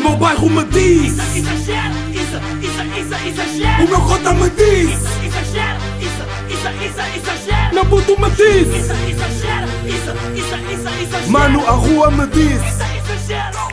meu 0.00 0.16
bairro 0.16 0.50
me 0.50 0.64
diz 0.64 1.12
Isso, 1.12 1.38
exagero, 1.38 1.94
isso, 2.10 2.36
isso, 2.62 2.82
isso, 3.00 3.28
exagero. 3.28 3.84
O 3.84 3.88
meu 3.88 4.00
cota 4.00 4.34
me 4.34 4.50
diz 4.50 4.90
Isso, 4.90 5.24
exagero, 5.26 5.80
isso, 6.00 6.22
isso, 6.54 6.68
isso, 6.86 7.00
exagero. 7.16 7.74
Meu 7.74 7.86
puto 7.86 8.20
me 8.20 8.30
diz 8.30 8.68
Isso, 8.68 8.92
exagero, 8.92 9.66
isso, 9.86 10.10
isso, 10.36 10.72
isso, 10.72 11.02
exagero. 11.02 11.30
Mano, 11.30 11.60
a 11.66 11.70
rua 11.72 12.10
me 12.10 12.26
diz 12.28 12.60
Isso, 12.60 12.82
exagero. 13.12 13.70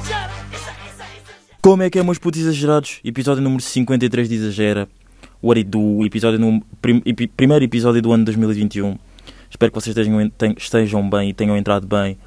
Como 1.62 1.84
é 1.84 1.90
que 1.90 2.00
é, 2.00 2.04
meus 2.04 2.18
putos 2.18 2.39
exagerados? 2.39 3.00
Episódio 3.04 3.44
número 3.44 3.62
53 3.62 4.30
de 4.30 4.36
Exagera. 4.36 4.88
What 5.44 5.59
it 5.59 5.70
do? 5.70 6.05
Episódio 6.05 6.39
num- 6.39 6.62
prim- 6.82 7.02
primeiro 7.36 7.66
episódio 7.66 8.02
do 8.02 8.14
ano 8.14 8.23
2021. 8.23 8.98
Espero 9.50 9.71
que 9.71 9.75
vocês 9.82 9.96
estejam, 9.98 10.30
ten- 10.30 10.55
estejam 10.57 11.09
bem 11.09 11.30
e 11.30 11.34
tenham 11.34 11.57
entrado 11.57 11.86
bem. 11.86 12.18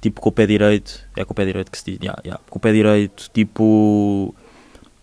Tipo, 0.00 0.20
com 0.20 0.28
o 0.28 0.32
pé 0.32 0.46
direito. 0.46 1.06
É 1.16 1.24
com 1.24 1.32
o 1.32 1.34
pé 1.34 1.44
direito 1.44 1.70
que 1.70 1.78
se 1.78 1.84
diz. 1.84 1.98
Yeah, 2.00 2.20
yeah. 2.24 2.42
Com 2.48 2.58
o 2.58 2.60
pé 2.60 2.72
direito, 2.72 3.30
tipo. 3.32 4.34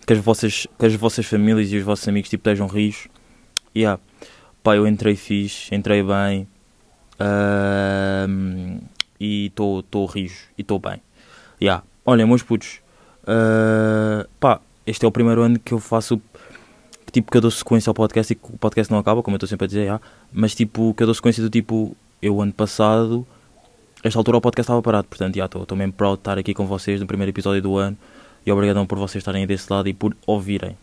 Que 0.05 0.13
as, 0.13 0.19
vossas, 0.19 0.67
que 0.79 0.85
as 0.85 0.95
vossas 0.95 1.25
famílias 1.25 1.71
e 1.71 1.77
os 1.77 1.83
vossos 1.83 2.07
amigos 2.07 2.29
tipo, 2.29 2.41
estejam 2.41 2.67
rios. 2.67 3.07
Yeah. 3.75 4.01
Pá, 4.63 4.75
eu 4.75 4.87
entrei 4.87 5.15
fixe, 5.15 5.73
entrei 5.75 6.01
bem. 6.01 6.47
Ahm, 7.19 8.79
e 9.19 9.47
estou 9.47 10.05
rijo 10.05 10.45
e 10.57 10.61
estou 10.61 10.79
bem. 10.79 11.01
Yeah. 11.61 11.83
Olha, 12.05 12.25
meus 12.25 12.41
putos. 12.41 12.79
Uh, 13.23 14.27
pá, 14.39 14.61
este 14.85 15.03
é 15.03 15.07
o 15.07 15.11
primeiro 15.11 15.41
ano 15.41 15.59
que 15.59 15.73
eu 15.73 15.79
faço 15.79 16.21
tipo 17.11 17.31
que 17.31 17.37
eu 17.37 17.41
dou 17.41 17.51
sequência 17.51 17.89
ao 17.89 17.93
podcast 17.93 18.31
e 18.31 18.35
que 18.35 18.45
o 18.53 18.57
podcast 18.57 18.91
não 18.91 18.99
acaba, 18.99 19.23
como 19.23 19.35
eu 19.35 19.37
estou 19.37 19.49
sempre 19.49 19.65
a 19.65 19.67
dizer, 19.67 19.85
já, 19.87 20.01
mas 20.31 20.53
tipo 20.53 20.93
que 20.93 21.03
eu 21.03 21.07
dou 21.07 21.13
sequência 21.13 21.41
do 21.41 21.49
tipo, 21.49 21.95
eu 22.21 22.41
ano 22.41 22.53
passado, 22.53 23.25
esta 24.03 24.19
altura 24.19 24.37
o 24.37 24.41
podcast 24.41 24.65
estava 24.65 24.81
parado, 24.81 25.07
portanto 25.07 25.35
já 25.35 25.45
estou 25.45 25.65
mesmo 25.75 25.93
proud 25.93 26.15
de 26.15 26.21
estar 26.21 26.37
aqui 26.37 26.53
com 26.53 26.65
vocês 26.65 26.99
no 26.99 27.07
primeiro 27.07 27.31
episódio 27.31 27.61
do 27.61 27.77
ano 27.77 27.97
e 28.45 28.51
obrigadão 28.51 28.85
por 28.85 28.97
vocês 28.97 29.21
estarem 29.21 29.45
desse 29.45 29.71
lado 29.71 29.89
e 29.89 29.93
por 29.93 30.15
ouvirem. 30.25 30.77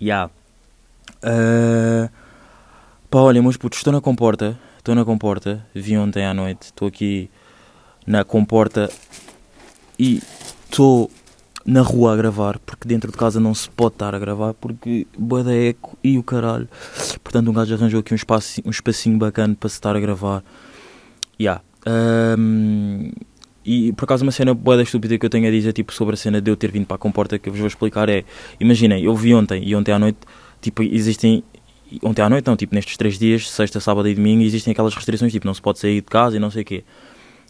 Já. 0.00 0.26
Uh, 1.22 2.08
pá, 3.10 3.18
olha, 3.18 3.42
meus 3.42 3.56
putos, 3.56 3.78
estou 3.78 3.92
na 3.92 4.00
comporta, 4.00 4.58
estou 4.78 4.94
na 4.94 5.04
comporta, 5.04 5.64
vi 5.74 5.96
ontem 5.96 6.24
à 6.24 6.34
noite, 6.34 6.66
estou 6.66 6.88
aqui 6.88 7.30
na 8.06 8.24
comporta 8.24 8.90
e 9.98 10.22
estou 10.70 11.10
na 11.64 11.80
rua 11.80 12.12
a 12.12 12.16
gravar, 12.16 12.58
porque 12.60 12.86
dentro 12.86 13.10
de 13.10 13.16
casa 13.16 13.40
não 13.40 13.54
se 13.54 13.70
pode 13.70 13.94
estar 13.94 14.14
a 14.14 14.18
gravar, 14.18 14.54
porque 14.54 15.06
boa 15.16 15.42
da 15.42 15.54
eco 15.54 15.96
e 16.02 16.18
o 16.18 16.22
caralho. 16.22 16.68
Portanto, 17.22 17.50
um 17.50 17.52
gajo 17.52 17.74
arranjou 17.74 18.00
aqui 18.00 18.12
um, 18.12 18.16
espaço, 18.16 18.60
um 18.64 18.70
espacinho 18.70 19.18
bacana 19.18 19.56
para 19.58 19.68
se 19.68 19.76
estar 19.76 19.96
a 19.96 20.00
gravar. 20.00 20.42
Yeah. 21.40 21.62
Um, 21.86 23.10
e 23.64 23.92
por 23.92 24.04
acaso 24.04 24.24
uma 24.24 24.32
cena 24.32 24.54
boa 24.54 24.76
da 24.76 24.82
estúpida 24.82 25.18
que 25.18 25.24
eu 25.24 25.30
tenho 25.30 25.46
a 25.46 25.50
dizer 25.50 25.72
tipo, 25.72 25.92
sobre 25.92 26.14
a 26.14 26.16
cena 26.16 26.40
de 26.40 26.50
eu 26.50 26.56
ter 26.56 26.70
vindo 26.70 26.86
para 26.86 26.96
a 26.96 26.98
comporta 26.98 27.38
que 27.38 27.48
eu 27.48 27.52
vos 27.52 27.60
vou 27.60 27.68
explicar 27.68 28.08
é, 28.08 28.24
imaginem, 28.58 29.02
eu 29.04 29.14
vi 29.14 29.34
ontem 29.34 29.62
e 29.64 29.74
ontem 29.74 29.92
à 29.92 29.98
noite, 29.98 30.18
tipo, 30.60 30.82
existem 30.82 31.44
ontem 32.02 32.22
à 32.22 32.30
noite 32.30 32.46
não, 32.46 32.56
tipo, 32.56 32.74
nestes 32.74 32.96
três 32.96 33.18
dias, 33.18 33.50
sexta, 33.50 33.80
sábado 33.80 34.08
e 34.08 34.14
domingo, 34.14 34.42
existem 34.42 34.72
aquelas 34.72 34.94
restrições, 34.94 35.32
tipo, 35.32 35.46
não 35.46 35.54
se 35.54 35.60
pode 35.60 35.78
sair 35.78 35.96
de 35.96 36.06
casa 36.06 36.36
e 36.36 36.38
não 36.40 36.50
sei 36.50 36.62
o 36.62 36.64
quê. 36.64 36.84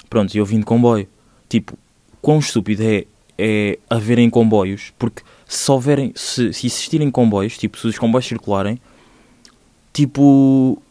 Pronto, 0.08 0.34
e 0.34 0.39
eu 0.39 0.44
vim 0.44 0.58
de 0.58 0.64
comboio. 0.64 1.06
Tipo, 1.48 1.78
quão 2.20 2.39
estúpido 2.39 2.83
é, 2.83 3.05
é 3.39 3.78
haverem 3.89 4.28
comboios, 4.28 4.92
porque 4.98 5.22
se 5.46 5.70
houverem, 5.70 6.12
se, 6.14 6.52
se 6.52 6.67
existirem 6.67 7.11
comboios, 7.11 7.58
tipo, 7.58 7.78
se 7.78 7.86
os 7.86 7.98
comboios 7.98 8.27
circularem, 8.27 8.80
tipo, 9.92 10.83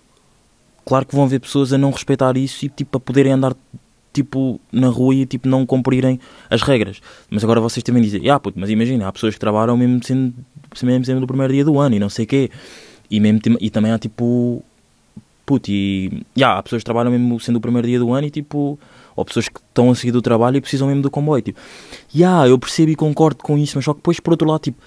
claro 0.85 1.05
que 1.05 1.15
vão 1.15 1.25
haver 1.25 1.39
pessoas 1.39 1.73
a 1.73 1.77
não 1.77 1.91
respeitar 1.91 2.35
isso 2.37 2.65
e, 2.65 2.69
tipo, 2.69 2.97
a 2.97 2.99
poderem 2.99 3.33
andar, 3.33 3.55
tipo, 4.13 4.59
na 4.71 4.87
rua 4.87 5.15
e, 5.15 5.25
tipo, 5.25 5.47
não 5.47 5.65
cumprirem 5.65 6.19
as 6.49 6.61
regras. 6.61 7.01
Mas 7.29 7.43
agora 7.43 7.59
vocês 7.59 7.83
também 7.83 8.01
dizem, 8.01 8.29
ah, 8.29 8.39
puto, 8.39 8.59
mas 8.59 8.69
imagina, 8.69 9.07
há 9.07 9.11
pessoas 9.11 9.33
que 9.33 9.39
trabalham 9.39 9.75
mesmo 9.77 10.03
sendo, 10.03 10.33
mesmo 10.83 11.05
sendo 11.05 11.21
do 11.21 11.27
primeiro 11.27 11.53
dia 11.53 11.65
do 11.65 11.79
ano 11.79 11.95
e 11.95 11.99
não 11.99 12.09
sei 12.09 12.25
quê. 12.25 12.49
E, 13.09 13.19
mesmo, 13.19 13.39
e 13.59 13.69
também 13.69 13.91
há, 13.91 13.99
tipo, 13.99 14.63
puto, 15.45 15.69
e, 15.69 16.23
yeah, 16.37 16.57
há 16.57 16.63
pessoas 16.63 16.81
que 16.81 16.85
trabalham 16.85 17.11
mesmo 17.11 17.39
sendo 17.39 17.57
o 17.57 17.61
primeiro 17.61 17.87
dia 17.87 17.99
do 17.99 18.13
ano 18.13 18.27
e, 18.27 18.31
tipo, 18.31 18.79
ou 19.15 19.25
pessoas 19.25 19.49
que 19.49 19.59
estão 19.59 19.91
a 19.91 19.95
seguir 19.95 20.11
do 20.11 20.21
trabalho 20.21 20.57
e 20.57 20.61
precisam 20.61 20.87
mesmo 20.87 21.01
do 21.01 21.11
comboio. 21.11 21.41
Tipo, 21.41 21.59
yeah, 22.13 22.47
eu 22.47 22.57
percebo 22.57 22.91
e 22.91 22.95
concordo 22.95 23.43
com 23.43 23.57
isso, 23.57 23.77
mas 23.77 23.85
só 23.85 23.93
que 23.93 23.99
depois, 23.99 24.19
por 24.19 24.31
outro 24.31 24.47
lado, 24.47 24.61
tipo, 24.61 24.81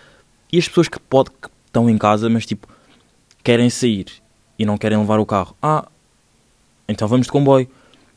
e 0.53 0.59
as 0.59 0.69
pessoas 0.69 0.89
que, 0.89 0.99
pode, 1.01 1.31
que 1.31 1.49
estão 1.67 1.91
em 1.91 1.99
casa, 1.99 2.31
mas 2.31 2.47
tipo, 2.47 2.69
querem 3.43 3.69
sair 3.69 4.07
e 4.59 4.65
não 4.65 4.79
querem 4.79 4.99
levar 4.99 5.19
o 5.19 5.27
carro? 5.27 5.57
Ah, 5.63 5.89
então 6.89 7.09
vamos 7.09 7.27
de 7.27 7.33
comboio. 7.33 7.69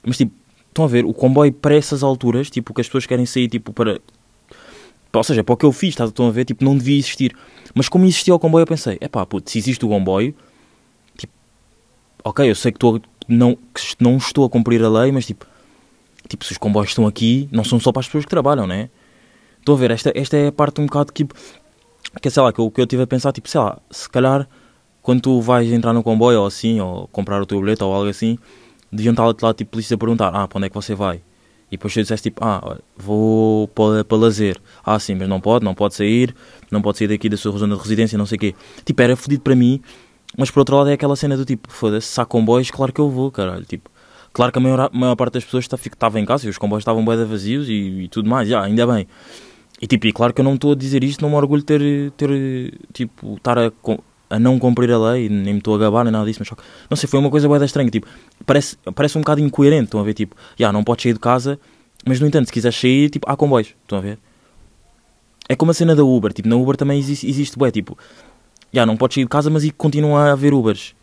Mas 0.04 0.18
tipo, 0.18 0.34
estão 0.70 0.86
a 0.86 0.88
ver, 0.88 1.06
o 1.06 1.14
comboio 1.14 1.52
para 1.52 1.76
essas 1.76 2.04
alturas, 2.04 2.50
tipo, 2.50 2.74
que 2.74 2.82
as 2.82 2.88
pessoas 2.88 3.06
querem 3.06 3.26
sair, 3.26 3.48
tipo, 3.48 3.74
para. 3.74 4.00
Ou 5.14 5.24
seja, 5.24 5.44
para 5.44 5.54
o 5.54 5.58
que 5.58 5.66
eu 5.66 5.72
fiz, 5.72 6.00
estão 6.00 6.28
a 6.28 6.32
ver, 6.32 6.46
tipo, 6.46 6.64
não 6.64 6.78
devia 6.78 6.98
existir. 6.98 7.36
Mas 7.74 7.90
como 7.90 8.06
existia 8.06 8.36
o 8.36 8.40
comboio, 8.40 8.64
eu 8.64 8.68
pensei, 8.68 8.98
é 9.02 9.08
pá, 9.08 9.26
se 9.46 9.58
existe 9.58 9.84
o 9.84 9.90
comboio, 9.90 10.36
tipo, 11.18 11.34
ok, 12.24 12.50
eu 12.50 12.56
sei 12.56 12.72
que, 12.72 12.78
estou, 12.78 13.02
não, 13.28 13.56
que 13.56 13.82
não 14.00 14.18
estou 14.18 14.46
a 14.46 14.50
cumprir 14.50 14.84
a 14.84 14.90
lei, 14.90 15.12
mas 15.12 15.26
tipo, 15.26 15.46
tipo, 16.28 16.46
se 16.46 16.52
os 16.52 16.58
comboios 16.58 16.90
estão 16.90 17.08
aqui, 17.08 17.50
não 17.52 17.64
são 17.64 17.80
só 17.80 17.92
para 17.92 18.02
as 18.02 18.06
pessoas 18.06 18.26
que 18.26 18.30
trabalham, 18.30 18.68
né? 18.68 18.90
Estou 19.60 19.76
a 19.76 19.78
ver, 19.80 19.92
esta, 19.92 20.12
esta 20.16 20.38
é 20.38 20.48
a 20.48 20.52
parte 20.52 20.80
um 20.80 20.86
bocado 20.86 21.12
que, 21.12 21.26
que 22.22 22.30
sei 22.30 22.44
lá, 22.44 22.54
que 22.54 22.60
eu, 22.60 22.70
que 22.70 22.80
eu 22.80 22.86
tive 22.86 23.04
a 23.04 23.08
pensar, 23.08 23.32
tipo, 23.32 23.50
sei 23.50 23.60
lá, 23.60 23.80
se 23.90 24.08
calhar 24.08 24.48
quando 25.08 25.22
tu 25.22 25.40
vais 25.40 25.72
entrar 25.72 25.94
no 25.94 26.04
comboio 26.04 26.42
ou 26.42 26.46
assim, 26.46 26.82
ou 26.82 27.08
comprar 27.08 27.42
o 27.42 27.46
teu 27.46 27.62
bilhete 27.62 27.82
ou 27.82 27.94
algo 27.94 28.10
assim, 28.10 28.38
deviam 28.92 29.14
estar 29.14 29.24
lá, 29.42 29.54
tipo, 29.54 29.72
polícia 29.72 29.96
a 29.96 29.98
perguntar, 29.98 30.36
ah, 30.36 30.46
para 30.46 30.58
onde 30.58 30.66
é 30.66 30.70
que 30.70 30.76
você 30.76 30.94
vai? 30.94 31.22
E 31.72 31.78
depois 31.78 31.94
tu 31.94 32.02
disseste 32.02 32.30
tipo, 32.30 32.44
ah, 32.44 32.78
vou 32.98 33.70
para, 33.70 34.04
para 34.04 34.18
lazer. 34.18 34.60
Ah, 34.86 35.00
sim, 35.00 35.16
mas 35.16 35.30
não 35.30 35.40
pode, 35.40 35.64
não 35.64 35.74
pode 35.74 35.96
sair, 35.96 36.36
não 36.70 36.82
pode 36.82 36.98
sair 36.98 37.08
daqui 37.08 37.30
da 37.30 37.38
sua 37.38 37.58
zona 37.58 37.78
de 37.78 37.82
residência, 37.82 38.18
não 38.18 38.26
sei 38.26 38.36
o 38.36 38.40
quê. 38.40 38.56
Tipo, 38.84 39.02
era 39.02 39.16
fodido 39.16 39.42
para 39.44 39.56
mim, 39.56 39.80
mas 40.38 40.52
por 40.52 40.60
outro 40.60 40.76
lado 40.76 40.90
é 40.90 40.94
aquela 40.96 41.16
cena 41.16 41.38
do 41.38 41.46
tipo, 41.46 41.72
foda-se, 41.72 42.08
se 42.08 42.20
há 42.20 42.26
comboios, 42.26 42.70
claro 42.70 42.92
que 42.92 43.00
eu 43.00 43.10
vou, 43.10 43.32
caralho, 43.32 43.64
tipo. 43.64 43.90
Claro 44.34 44.52
que 44.52 44.60
a 44.60 44.62
maior, 44.62 44.90
maior 44.92 45.16
parte 45.16 45.36
das 45.36 45.46
pessoas 45.46 45.64
estava 45.64 46.20
em 46.20 46.26
casa 46.26 46.48
e 46.48 46.50
os 46.50 46.58
comboios 46.58 46.82
estavam 46.82 47.06
bem 47.06 47.16
vazios 47.24 47.70
e, 47.70 48.02
e, 48.02 48.08
tudo 48.10 48.30
mais, 48.30 48.50
já, 48.50 48.62
ainda 48.62 48.86
bem. 48.86 49.08
E 49.82 49.88
tipo, 49.88 50.06
e 50.06 50.12
claro 50.12 50.34
que 50.34 50.42
eu 50.42 50.46
não 50.46 50.56
estou 50.56 50.74
a 50.74 50.76
dizer 50.76 51.02
isto, 51.02 51.22
não 51.22 51.30
me 51.30 51.36
orgulho 51.38 51.62
de 51.62 51.66
ter, 51.66 52.12
ter 52.18 52.74
tipo, 52.92 53.36
estar 53.36 53.58
a, 53.58 53.72
a 54.30 54.40
não 54.40 54.60
cumprir 54.60 54.92
a 54.92 54.98
lei, 54.98 55.30
nem 55.30 55.54
me 55.54 55.60
estou 55.60 55.76
a 55.76 55.78
gabar 55.78 56.04
nem 56.04 56.12
nada 56.12 56.26
disso, 56.26 56.40
mas 56.40 56.48
só 56.48 56.56
que, 56.56 56.64
não 56.90 56.98
sei, 56.98 57.08
foi 57.08 57.20
uma 57.20 57.30
coisa 57.30 57.48
bem 57.48 57.64
estranha, 57.64 57.90
tipo, 57.90 58.08
parece, 58.46 58.78
parece 58.94 59.18
um 59.18 59.22
bocado 59.22 59.42
incoerente, 59.42 59.86
estão 59.86 60.00
a 60.00 60.04
ver, 60.04 60.14
tipo, 60.14 60.36
já, 60.58 60.72
não 60.72 60.84
podes 60.84 61.04
sair 61.04 61.14
de 61.14 61.20
casa, 61.20 61.60
mas 62.06 62.20
no 62.20 62.28
entanto, 62.28 62.48
se 62.48 62.52
quiseres 62.52 62.78
sair, 62.78 63.10
tipo, 63.10 63.30
há 63.30 63.36
comboios, 63.36 63.74
estão 63.84 63.98
a 63.98 64.02
ver? 64.02 64.20
É 65.48 65.56
como 65.56 65.72
a 65.72 65.74
cena 65.74 65.96
da 65.96 66.04
Uber, 66.04 66.34
tipo, 66.34 66.50
na 66.50 66.56
Uber 66.56 66.76
também 66.76 67.00
existe, 67.00 67.28
existe 67.28 67.58
bué, 67.58 67.72
tipo, 67.72 67.98
já, 68.74 68.86
não 68.86 68.98
podes 68.98 69.16
sair 69.16 69.24
de 69.24 69.30
casa, 69.30 69.50
mas 69.50 69.64
e 69.64 69.72
continua 69.72 70.30
a 70.30 70.32
haver 70.34 70.54
Ubers. 70.54 70.94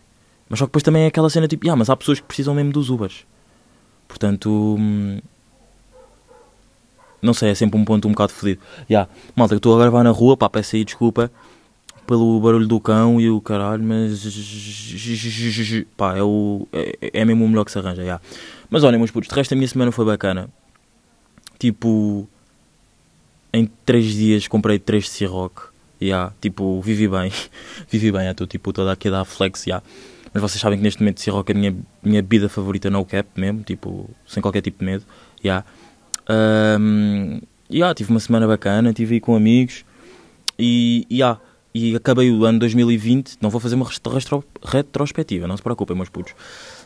Mas 0.48 0.58
só 0.58 0.66
que 0.66 0.68
depois 0.68 0.82
também 0.82 1.04
é 1.04 1.06
aquela 1.06 1.30
cena 1.30 1.48
tipo, 1.48 1.68
ah, 1.70 1.76
mas 1.76 1.88
há 1.88 1.96
pessoas 1.96 2.20
que 2.20 2.26
precisam 2.26 2.54
mesmo 2.54 2.70
dos 2.70 2.90
Ubers. 2.90 3.24
Portanto, 4.06 4.76
hum, 4.78 5.18
não 7.22 7.32
sei, 7.32 7.50
é 7.50 7.54
sempre 7.54 7.80
um 7.80 7.84
ponto 7.86 8.06
um 8.06 8.10
bocado 8.10 8.32
fodido. 8.32 8.60
Já, 8.88 9.08
malta, 9.34 9.54
eu 9.54 9.56
estou 9.56 9.74
a 9.74 9.78
gravar 9.80 10.04
na 10.04 10.10
rua, 10.10 10.36
pá, 10.36 10.50
peço 10.50 10.76
aí 10.76 10.84
desculpa 10.84 11.30
pelo 12.06 12.40
barulho 12.40 12.66
do 12.66 12.80
cão 12.80 13.20
e 13.20 13.30
o 13.30 13.40
caralho, 13.40 13.82
mas 13.82 14.22
pá, 15.96 16.16
é, 16.16 16.22
o, 16.22 16.66
é, 16.72 17.10
é 17.12 17.24
mesmo 17.24 17.44
o 17.44 17.48
melhor 17.48 17.64
que 17.64 17.72
se 17.72 17.78
arranja, 17.78 18.04
já. 18.04 18.20
Mas 18.70 18.84
olha, 18.84 18.98
meus 18.98 19.10
putos, 19.10 19.28
de 19.28 19.34
resto 19.34 19.52
a 19.52 19.56
minha 19.56 19.68
semana 19.68 19.90
foi 19.90 20.04
bacana. 20.04 20.48
Tipo, 21.58 22.28
em 23.52 23.70
3 23.86 24.04
dias 24.12 24.48
comprei 24.48 24.78
3 24.78 25.04
de 25.04 25.10
Ciroc. 25.10 25.74
Yeah, 26.02 26.32
tipo, 26.40 26.80
vivi 26.82 27.08
bem, 27.08 27.32
vivi 27.88 28.12
bem, 28.12 28.28
estou 28.28 28.46
tipo 28.46 28.72
toda 28.72 28.92
aqui 28.92 29.08
a 29.08 29.12
dar 29.12 29.24
flex, 29.24 29.66
yeah. 29.66 29.82
mas 30.34 30.42
vocês 30.42 30.60
sabem 30.60 30.76
que 30.76 30.82
neste 30.82 31.00
momento 31.00 31.20
Ciroc 31.20 31.48
é 31.48 31.52
a 31.52 31.56
minha, 31.56 31.76
minha 32.02 32.20
bebida 32.20 32.48
favorita 32.48 32.90
no 32.90 33.04
cap 33.04 33.28
mesmo, 33.36 33.62
tipo, 33.62 34.10
sem 34.26 34.42
qualquer 34.42 34.60
tipo 34.60 34.80
de 34.80 34.84
medo, 34.84 35.04
yeah. 35.42 35.64
Um, 36.28 37.40
yeah, 37.70 37.94
tive 37.94 38.10
uma 38.10 38.20
semana 38.20 38.46
bacana, 38.46 38.90
estive 38.90 39.14
aí 39.14 39.20
com 39.20 39.36
amigos 39.36 39.84
e, 40.58 41.06
yeah, 41.10 41.40
e 41.74 41.96
acabei 41.96 42.30
o 42.30 42.44
ano 42.44 42.60
2020, 42.60 43.38
não 43.40 43.50
vou 43.50 43.60
fazer 43.60 43.74
uma 43.74 43.86
retro, 43.86 44.44
retrospectiva, 44.62 45.48
não 45.48 45.56
se 45.56 45.62
preocupem 45.62 45.96
meus 45.96 46.08
putos, 46.08 46.34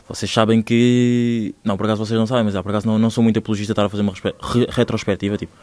vocês 0.07 0.31
sabem 0.31 0.61
que, 0.63 1.53
não, 1.63 1.77
por 1.77 1.85
acaso 1.85 2.03
vocês 2.03 2.19
não 2.19 2.25
sabem, 2.25 2.45
mas 2.45 2.55
ah, 2.55 2.63
por 2.63 2.69
acaso 2.69 2.87
não, 2.87 2.97
não 2.97 3.09
sou 3.11 3.23
muito 3.23 3.37
apologista 3.37 3.67
de 3.67 3.73
estar 3.73 3.85
a 3.85 3.89
fazer 3.89 4.01
uma 4.01 4.13
re 4.13 4.67
retrospectiva, 4.69 5.37
tipo, 5.37 5.53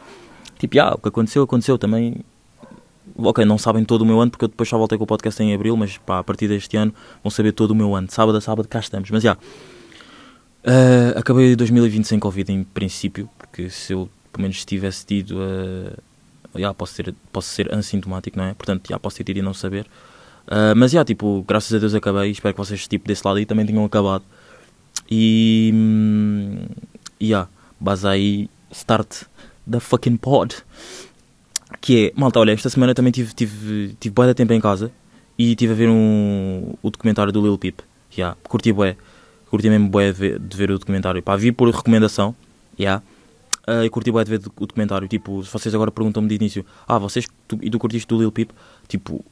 tipo, 0.58 0.76
yeah, 0.76 0.94
o 0.94 0.98
que 0.98 1.08
aconteceu, 1.08 1.42
aconteceu 1.42 1.76
também, 1.76 2.24
ok, 3.16 3.44
não 3.44 3.58
sabem 3.58 3.84
todo 3.84 4.02
o 4.02 4.06
meu 4.06 4.20
ano, 4.20 4.30
porque 4.30 4.44
eu 4.44 4.48
depois 4.48 4.68
só 4.68 4.78
voltei 4.78 4.96
com 4.96 5.04
o 5.04 5.06
podcast 5.06 5.42
em 5.42 5.52
abril, 5.52 5.76
mas 5.76 5.98
pá, 5.98 6.20
a 6.20 6.24
partir 6.24 6.46
deste 6.46 6.76
ano 6.76 6.94
vão 7.22 7.30
saber 7.30 7.52
todo 7.52 7.72
o 7.72 7.74
meu 7.74 7.94
ano. 7.94 8.08
Sábado 8.10 8.38
a 8.38 8.40
sábado 8.40 8.68
cá 8.68 8.78
estamos. 8.78 9.10
Mas 9.10 9.22
já, 9.22 9.36
yeah, 10.64 11.14
uh, 11.14 11.18
acabei 11.18 11.56
2020 11.56 12.04
sem 12.04 12.18
Covid 12.18 12.52
em 12.52 12.64
princípio, 12.64 13.28
porque 13.38 13.70
se 13.70 13.92
eu 13.92 14.08
pelo 14.32 14.42
menos 14.42 14.64
tivesse 14.64 15.06
tido, 15.06 15.38
uh, 15.38 15.96
yeah, 16.56 16.74
posso, 16.74 16.94
ser, 16.94 17.14
posso 17.32 17.48
ser 17.48 17.72
assintomático, 17.74 18.38
não 18.38 18.46
é? 18.46 18.54
Portanto, 18.54 18.88
já 18.88 18.98
posso 18.98 19.16
ter 19.16 19.24
tido 19.24 19.38
e 19.38 19.42
não 19.42 19.54
saber. 19.54 19.86
Uh, 20.46 20.74
mas 20.76 20.92
já, 20.92 21.04
tipo, 21.04 21.44
graças 21.46 21.72
a 21.74 21.78
Deus 21.78 21.94
acabei. 21.94 22.30
Espero 22.30 22.54
que 22.54 22.58
vocês, 22.58 22.86
tipo, 22.86 23.06
desse 23.06 23.26
lado 23.26 23.38
aí 23.38 23.46
também 23.46 23.66
tenham 23.66 23.84
acabado. 23.84 24.24
E. 25.10 25.72
E 27.18 27.28
yeah, 27.28 27.48
base 27.80 28.06
aí, 28.06 28.50
start 28.70 29.24
da 29.66 29.80
fucking 29.80 30.16
pod 30.16 30.54
Que 31.80 32.08
é, 32.08 32.12
malta, 32.14 32.38
olha, 32.38 32.52
esta 32.52 32.68
semana 32.68 32.94
também 32.94 33.10
tive, 33.10 33.34
tive, 33.34 33.96
tive 33.98 34.14
bué 34.14 34.26
de 34.26 34.34
tempo 34.34 34.52
em 34.52 34.60
casa 34.60 34.92
e 35.38 35.50
estive 35.50 35.72
a 35.72 35.76
ver 35.76 35.88
um, 35.88 36.74
o 36.82 36.90
documentário 36.90 37.32
do 37.32 37.42
Lil 37.42 37.58
Peep. 37.58 37.80
Yeah, 38.16 38.36
curti 38.48 38.72
bué. 38.72 38.96
Curti 39.50 39.68
mesmo 39.68 39.88
bué 39.88 40.12
de 40.12 40.18
ver, 40.18 40.38
de 40.38 40.56
ver 40.56 40.70
o 40.70 40.78
documentário. 40.78 41.22
Pá, 41.22 41.36
vi 41.36 41.52
por 41.52 41.68
recomendação. 41.68 42.34
Yeah. 42.78 43.02
Uh, 43.68 43.82
e 43.84 43.90
curti 43.90 44.12
bué 44.12 44.22
de 44.22 44.30
ver 44.30 44.40
o 44.46 44.66
documentário. 44.66 45.08
Tipo, 45.08 45.42
se 45.42 45.52
vocês 45.52 45.74
agora 45.74 45.90
perguntam-me 45.90 46.28
de 46.28 46.36
início, 46.36 46.64
ah, 46.86 46.98
vocês, 46.98 47.26
tu, 47.48 47.58
e 47.60 47.68
tu 47.68 47.78
curtiste 47.80 48.06
do 48.06 48.16
Lil 48.18 48.30
Peep? 48.30 48.50
Tipo, 48.86 49.24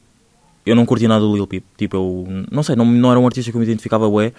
eu 0.67 0.75
não 0.75 0.85
curti 0.85 1.07
nada 1.07 1.21
do 1.25 1.35
Lil 1.35 1.47
Peep. 1.47 1.63
Tipo, 1.77 1.97
eu, 1.97 2.27
não 2.51 2.63
sei, 2.65 2.75
não, 2.75 2.85
não 2.85 3.11
era 3.13 3.21
um 3.21 3.27
artista 3.27 3.53
que 3.53 3.57
eu 3.57 3.61
me 3.61 3.65
identificava 3.67 4.09
bué. 4.11 4.33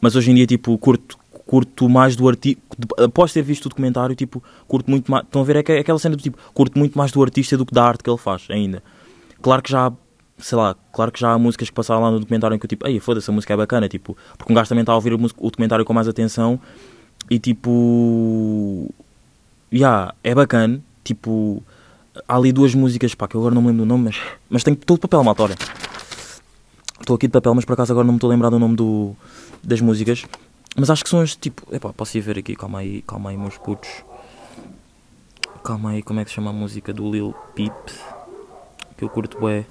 Mas 0.00 0.16
hoje 0.16 0.30
em 0.30 0.34
dia, 0.34 0.46
tipo, 0.46 0.76
curto, 0.78 1.18
curto 1.46 1.88
mais 1.90 2.16
do 2.16 2.26
artista. 2.26 2.60
Após 2.98 3.34
ter 3.34 3.42
visto 3.42 3.66
o 3.66 3.68
documentário, 3.68 4.16
tipo, 4.16 4.42
curto 4.66 4.90
muito 4.90 5.10
mais. 5.10 5.24
Estão 5.24 5.42
a 5.42 5.44
ver? 5.44 5.56
É, 5.56 5.62
que- 5.62 5.72
aquela 5.72 5.98
cena 5.98 6.16
do 6.16 6.22
tipo, 6.22 6.38
curto 6.54 6.78
muito 6.78 6.96
mais 6.96 7.12
do 7.12 7.22
artista 7.22 7.54
do 7.58 7.66
que 7.66 7.74
da 7.74 7.84
arte 7.84 8.02
que 8.02 8.08
ele 8.08 8.18
faz, 8.18 8.46
ainda. 8.48 8.82
Claro 9.42 9.62
que 9.62 9.70
já 9.70 9.88
há, 9.88 9.92
sei 10.38 10.56
lá, 10.56 10.74
claro 10.90 11.12
que 11.12 11.20
já 11.20 11.32
há 11.32 11.38
músicas 11.38 11.68
que 11.68 11.74
passaram 11.74 12.00
lá 12.00 12.10
no 12.10 12.18
documentário 12.18 12.54
em 12.54 12.58
que 12.58 12.64
eu 12.64 12.68
tipo, 12.68 12.88
ei, 12.88 12.98
foda-se, 12.98 13.30
a 13.30 13.32
música 13.34 13.52
é 13.52 13.56
bacana, 13.58 13.88
tipo, 13.90 14.16
porque 14.38 14.50
um 14.50 14.56
gajo 14.56 14.70
também 14.70 14.80
está 14.82 14.92
a 14.92 14.96
ouvir 14.96 15.12
o 15.12 15.18
documentário 15.18 15.84
com 15.84 15.92
mais 15.92 16.08
atenção 16.08 16.58
e 17.30 17.38
tipo. 17.38 18.90
Ya, 19.74 20.14
é 20.22 20.32
bacana, 20.34 20.80
tipo. 21.02 21.60
Há 22.28 22.36
ali 22.36 22.52
duas 22.52 22.72
músicas, 22.76 23.12
pá, 23.12 23.26
que 23.26 23.34
eu 23.34 23.40
agora 23.40 23.56
não 23.56 23.60
me 23.60 23.68
lembro 23.68 23.84
do 23.84 23.88
nome, 23.88 24.04
mas, 24.04 24.20
mas 24.48 24.62
tenho 24.62 24.76
todo 24.76 25.00
papel, 25.00 25.24
malta, 25.24 25.42
olha. 25.42 25.56
Estou 27.00 27.16
aqui 27.16 27.26
de 27.26 27.32
papel, 27.32 27.52
mas 27.56 27.64
por 27.64 27.72
acaso 27.72 27.92
agora 27.92 28.06
não 28.06 28.12
me 28.12 28.18
estou 28.18 28.30
a 28.30 28.32
lembrar 28.32 28.50
do 28.50 28.58
nome 28.58 28.76
do, 28.76 29.16
das 29.64 29.80
músicas. 29.80 30.24
Mas 30.76 30.90
acho 30.90 31.02
que 31.02 31.10
são 31.10 31.20
as 31.20 31.34
tipo. 31.34 31.62
Epá, 31.74 31.92
posso 31.92 32.16
ir 32.16 32.20
ver 32.20 32.38
aqui, 32.38 32.54
calma 32.54 32.78
aí, 32.78 33.02
calma 33.02 33.30
aí, 33.30 33.36
meus 33.36 33.58
putos. 33.58 33.90
Calma 35.64 35.90
aí, 35.90 36.02
como 36.02 36.20
é 36.20 36.24
que 36.24 36.30
se 36.30 36.36
chama 36.36 36.50
a 36.50 36.52
música 36.52 36.92
do 36.92 37.10
Lil 37.10 37.34
Peep? 37.56 37.74
Que 38.96 39.04
eu 39.04 39.08
curto 39.08 39.38
bué. 39.40 39.64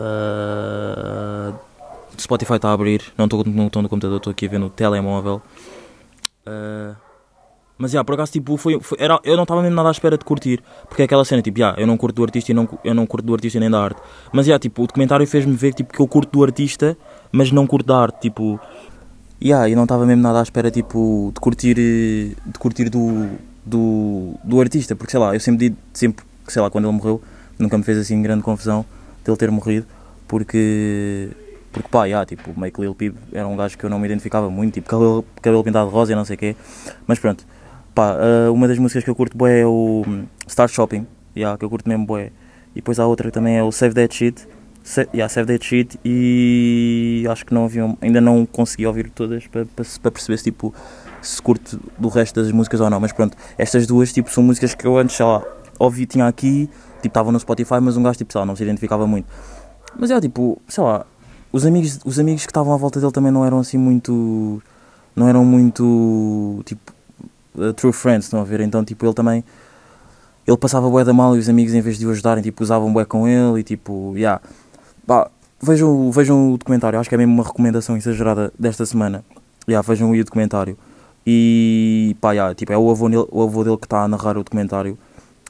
Ah, 0.00 1.54
Spotify 2.18 2.54
está 2.54 2.70
a 2.70 2.72
abrir, 2.72 3.12
não 3.16 3.26
estou 3.26 3.44
no 3.44 3.88
computador, 3.88 4.16
estou 4.16 4.32
aqui 4.32 4.46
a 4.46 4.48
ver 4.48 4.58
no 4.58 4.70
telemóvel. 4.70 5.40
Ah, 6.44 6.94
mas 7.78 7.90
já, 7.90 8.02
por 8.02 8.14
acaso, 8.14 8.32
tipo, 8.32 8.56
foi, 8.56 8.80
foi- 8.80 8.96
era, 9.00 9.20
eu 9.22 9.36
não 9.36 9.42
estava 9.42 9.60
mesmo 9.60 9.76
nada 9.76 9.88
à 9.88 9.92
espera 9.92 10.16
de 10.16 10.24
curtir. 10.24 10.62
Porque 10.88 11.02
é 11.02 11.04
aquela 11.04 11.24
cena, 11.24 11.42
tipo, 11.42 11.58
já, 11.58 11.74
eu 11.76 11.86
não 11.86 11.96
curto 11.96 12.16
do 12.16 12.22
artista 12.24 12.50
e 12.50 12.54
não, 12.54 12.66
eu 12.82 12.94
não 12.94 13.06
curto 13.06 13.26
do 13.26 13.34
artista 13.34 13.60
nem 13.60 13.70
da 13.70 13.82
arte. 13.82 14.00
Mas 14.32 14.46
já, 14.46 14.58
tipo, 14.58 14.82
o 14.82 14.86
documentário 14.86 15.26
fez-me 15.26 15.52
ver 15.54 15.74
tipo, 15.74 15.92
que 15.92 16.00
eu 16.00 16.08
curto 16.08 16.30
do 16.32 16.42
artista, 16.42 16.96
mas 17.30 17.52
não 17.52 17.66
curto 17.66 17.86
da 17.86 17.98
arte. 17.98 18.20
Tipo, 18.22 18.58
yeah, 19.42 19.68
eu 19.68 19.76
não 19.76 19.82
estava 19.82 20.06
mesmo 20.06 20.22
nada 20.22 20.38
à 20.40 20.42
espera, 20.42 20.70
tipo, 20.70 21.30
de 21.34 21.40
curtir, 21.40 21.74
de 21.74 22.58
curtir 22.58 22.88
do, 22.88 23.28
do, 23.64 24.34
do 24.42 24.60
artista. 24.60 24.96
Porque, 24.96 25.10
sei 25.10 25.20
lá, 25.20 25.34
eu 25.34 25.40
sempre 25.40 25.68
digo, 25.68 25.76
sempre, 25.92 26.24
sei 26.48 26.62
lá, 26.62 26.70
quando 26.70 26.86
ele 26.88 26.94
morreu, 26.96 27.20
nunca 27.58 27.76
me 27.76 27.84
fez 27.84 27.98
assim 27.98 28.22
grande 28.22 28.42
confusão 28.42 28.86
dele 29.24 29.36
ter 29.36 29.50
morrido. 29.50 29.86
Porque, 30.26 31.28
porque 31.72 31.88
pá, 31.88 32.06
yeah, 32.06 32.24
tipo, 32.26 32.58
meio 32.58 32.72
que 32.72 32.80
Lil 32.80 32.94
Peep 32.94 33.14
era 33.32 33.46
um 33.46 33.54
gajo 33.56 33.76
que 33.78 33.84
eu 33.84 33.90
não 33.90 33.98
me 33.98 34.06
identificava 34.06 34.48
muito, 34.50 34.74
tipo, 34.74 34.88
cabelo, 34.88 35.24
cabelo 35.42 35.62
pintado 35.62 35.88
de 35.88 35.94
rosa 35.94 36.12
e 36.12 36.16
não 36.16 36.24
sei 36.24 36.36
o 36.36 36.38
quê. 36.38 36.56
Mas 37.06 37.18
pronto, 37.18 37.44
pá, 37.96 38.16
ah, 38.20 38.52
uma 38.52 38.68
das 38.68 38.78
músicas 38.78 39.02
que 39.02 39.10
eu 39.10 39.14
curto 39.16 39.36
bué 39.36 39.60
é 39.62 39.66
o 39.66 40.04
hum, 40.06 40.26
Start 40.46 40.70
Shopping, 40.70 41.06
yeah, 41.36 41.58
que 41.58 41.64
eu 41.64 41.70
curto 41.70 41.88
mesmo 41.88 42.06
bué. 42.06 42.30
E 42.72 42.76
depois 42.76 43.00
há 43.00 43.06
outra 43.06 43.28
que 43.28 43.32
também 43.32 43.56
é 43.56 43.62
o 43.62 43.72
Save 43.72 43.94
That 43.94 44.14
Shit, 44.14 44.46
Sa 44.84 45.06
yeah, 45.14 45.28
Save 45.32 45.46
That 45.46 45.64
Shit 45.66 45.98
e 46.04 47.26
acho 47.28 47.46
que 47.46 47.54
não 47.54 47.64
havia, 47.64 47.96
ainda 48.02 48.20
não 48.20 48.44
consegui 48.44 48.86
ouvir 48.86 49.10
todas 49.10 49.46
para, 49.46 49.64
para, 49.64 50.10
perceber 50.10 50.36
se 50.36 50.44
tipo 50.44 50.74
se 51.22 51.40
curto 51.40 51.80
do 51.98 52.08
resto 52.08 52.40
das 52.40 52.52
músicas 52.52 52.80
ou 52.80 52.90
não, 52.90 53.00
mas 53.00 53.12
pronto, 53.12 53.36
estas 53.56 53.86
duas 53.86 54.12
tipo 54.12 54.30
são 54.30 54.44
músicas 54.44 54.74
que 54.74 54.86
eu 54.86 54.96
antes, 54.98 55.16
sei 55.16 55.24
lá, 55.26 55.42
ouvi, 55.78 56.06
tinha 56.06 56.28
aqui, 56.28 56.68
tipo, 56.96 57.08
estavam 57.08 57.32
no 57.32 57.40
Spotify, 57.40 57.80
mas 57.80 57.96
um 57.96 58.02
gajo 58.02 58.18
tipo, 58.18 58.32
sei 58.32 58.38
lá, 58.38 58.46
não 58.46 58.54
se 58.54 58.62
identificava 58.62 59.06
muito. 59.06 59.26
Mas 59.98 60.10
é 60.10 60.20
tipo, 60.20 60.60
sei 60.68 60.84
lá, 60.84 61.06
os 61.50 61.64
amigos, 61.64 61.98
os 62.04 62.18
amigos 62.18 62.44
que 62.44 62.50
estavam 62.50 62.72
à 62.72 62.76
volta 62.76 63.00
dele 63.00 63.12
também 63.12 63.32
não 63.32 63.44
eram 63.44 63.58
assim 63.58 63.78
muito. 63.78 64.62
Não 65.16 65.26
eram 65.28 65.44
muito. 65.44 66.62
Tipo. 66.66 66.95
Uh, 67.56 67.72
true 67.72 67.92
friends, 67.92 68.26
estão 68.26 68.40
a 68.40 68.44
ver? 68.44 68.60
Então, 68.60 68.84
tipo, 68.84 69.04
ele 69.04 69.14
também. 69.14 69.44
Ele 70.46 70.56
passava 70.56 70.88
bué 70.88 71.04
da 71.04 71.12
mal 71.12 71.34
e 71.36 71.40
os 71.40 71.48
amigos, 71.48 71.74
em 71.74 71.80
vez 71.80 71.98
de 71.98 72.06
o 72.06 72.10
ajudarem, 72.10 72.42
tipo, 72.42 72.62
usavam 72.62 72.92
bué 72.92 73.04
com 73.04 73.26
ele 73.26 73.60
e 73.60 73.62
tipo, 73.64 74.12
yeah. 74.16 74.40
Vejam, 75.60 76.12
vejam 76.12 76.52
o 76.52 76.58
documentário, 76.58 77.00
acho 77.00 77.08
que 77.08 77.14
é 77.14 77.18
mesmo 77.18 77.32
uma 77.32 77.42
recomendação 77.42 77.96
exagerada 77.96 78.52
desta 78.58 78.86
semana. 78.86 79.24
Yeah, 79.68 79.84
vejam 79.86 80.10
o 80.10 80.24
documentário. 80.24 80.76
E 81.26 82.16
pá, 82.20 82.32
yeah, 82.32 82.54
tipo, 82.54 82.72
é 82.72 82.78
o 82.78 82.88
avô, 82.90 83.08
o 83.32 83.42
avô 83.42 83.64
dele 83.64 83.76
que 83.76 83.86
está 83.86 84.02
a 84.02 84.08
narrar 84.08 84.38
o 84.38 84.44
documentário. 84.44 84.96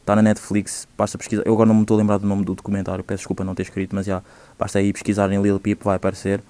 Está 0.00 0.14
na 0.14 0.22
Netflix, 0.22 0.86
basta 0.96 1.18
pesquisar. 1.18 1.42
Eu 1.44 1.52
agora 1.52 1.66
não 1.66 1.74
me 1.74 1.82
estou 1.82 1.96
a 1.96 1.98
lembrar 1.98 2.18
do 2.18 2.26
nome 2.26 2.44
do 2.44 2.54
documentário, 2.54 3.02
peço 3.02 3.18
desculpa 3.18 3.44
não 3.44 3.54
ter 3.54 3.64
escrito, 3.64 3.94
mas 3.94 4.06
já, 4.06 4.22
basta 4.56 4.78
aí 4.78 4.92
pesquisar 4.92 5.30
em 5.32 5.42
Lil 5.42 5.58
Peep, 5.58 5.82
vai 5.82 5.96
aparecer. 5.96 6.40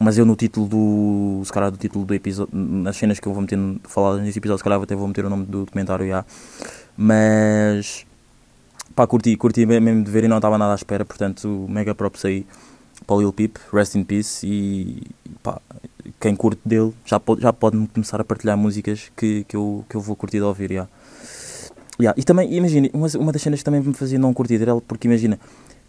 Mas 0.00 0.16
eu 0.16 0.24
no 0.24 0.36
título 0.36 0.66
do. 0.66 1.42
Se 1.44 1.52
calhar 1.52 1.70
do 1.70 1.76
título 1.76 2.04
do 2.04 2.14
episódio. 2.14 2.56
Nas 2.56 2.96
cenas 2.96 3.18
que 3.18 3.26
eu 3.26 3.32
vou 3.32 3.42
meter 3.42 3.58
faladas 3.84 4.22
nesse 4.22 4.38
episódio, 4.38 4.58
se 4.58 4.64
calhar 4.64 4.80
até 4.80 4.94
vou 4.94 5.08
meter 5.08 5.24
o 5.24 5.30
nome 5.30 5.44
do 5.44 5.64
documentário 5.64 6.06
já. 6.06 6.24
Mas. 6.96 8.06
Pá, 8.94 9.06
curti, 9.06 9.36
curti 9.36 9.64
mesmo 9.66 10.02
de 10.02 10.10
ver 10.10 10.24
e 10.24 10.28
não 10.28 10.38
estava 10.38 10.58
nada 10.58 10.72
à 10.72 10.74
espera, 10.74 11.04
portanto, 11.04 11.66
mega 11.68 11.94
props 11.94 12.24
aí 12.24 12.44
para 13.06 13.14
o 13.14 13.20
Lil 13.20 13.32
Peep, 13.32 13.56
rest 13.72 13.94
in 13.94 14.04
peace. 14.04 14.46
E 14.46 15.02
pá, 15.42 15.60
quem 16.20 16.34
curte 16.34 16.60
dele 16.64 16.92
já 17.04 17.20
pode, 17.20 17.42
já 17.42 17.52
pode 17.52 17.86
começar 17.88 18.20
a 18.20 18.24
partilhar 18.24 18.56
músicas 18.56 19.10
que, 19.16 19.44
que, 19.44 19.56
eu, 19.56 19.84
que 19.88 19.96
eu 19.96 20.00
vou 20.00 20.16
curtir 20.16 20.38
de 20.38 20.44
ouvir, 20.44 20.72
já. 20.72 20.88
E 22.16 22.22
também, 22.22 22.54
imagina, 22.54 22.88
uma, 22.92 23.08
uma 23.18 23.32
das 23.32 23.42
cenas 23.42 23.58
que 23.58 23.64
também 23.64 23.80
me 23.80 23.92
fazia 23.92 24.18
não 24.18 24.32
curtir 24.32 24.60
era 24.62 24.70
ele, 24.70 24.80
porque 24.80 25.08
imagina, 25.08 25.38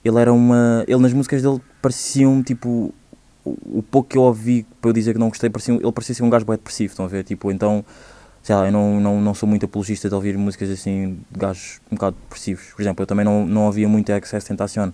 ele 0.03 0.19
era 0.19 0.33
uma. 0.33 0.83
Ele 0.87 1.01
nas 1.01 1.13
músicas 1.13 1.41
dele 1.41 1.61
pareciam 1.81 2.41
tipo. 2.41 2.93
O, 3.65 3.83
pouco 3.83 4.09
que 4.09 4.17
eu 4.17 4.23
ouvi 4.23 4.65
para 4.81 4.89
eu 4.89 4.93
dizer 4.93 5.13
que 5.13 5.19
não 5.19 5.29
gostei, 5.29 5.49
parecia, 5.49 5.73
ele 5.73 5.91
parecia 5.91 6.15
ser 6.15 6.23
um 6.23 6.29
gajo 6.29 6.45
bem 6.45 6.55
depressivo, 6.55 6.91
estão 6.91 7.05
a 7.05 7.07
ver? 7.07 7.23
Tipo, 7.23 7.51
então, 7.51 7.83
sei 8.43 8.55
lá, 8.55 8.65
eu 8.65 8.71
não, 8.71 8.99
não, 8.99 9.21
não 9.21 9.33
sou 9.33 9.47
muito 9.47 9.65
apologista 9.65 10.09
de 10.09 10.15
ouvir 10.15 10.37
músicas 10.37 10.69
assim 10.69 11.17
de 11.29 11.39
gajos 11.39 11.79
um 11.91 11.95
bocado 11.95 12.15
depressivos. 12.23 12.65
Por 12.75 12.81
exemplo, 12.81 13.03
eu 13.03 13.07
também 13.07 13.25
não, 13.25 13.45
não 13.45 13.65
ouvia 13.65 13.87
muito 13.87 14.11
Excess 14.11 14.45
Tentacion. 14.45 14.91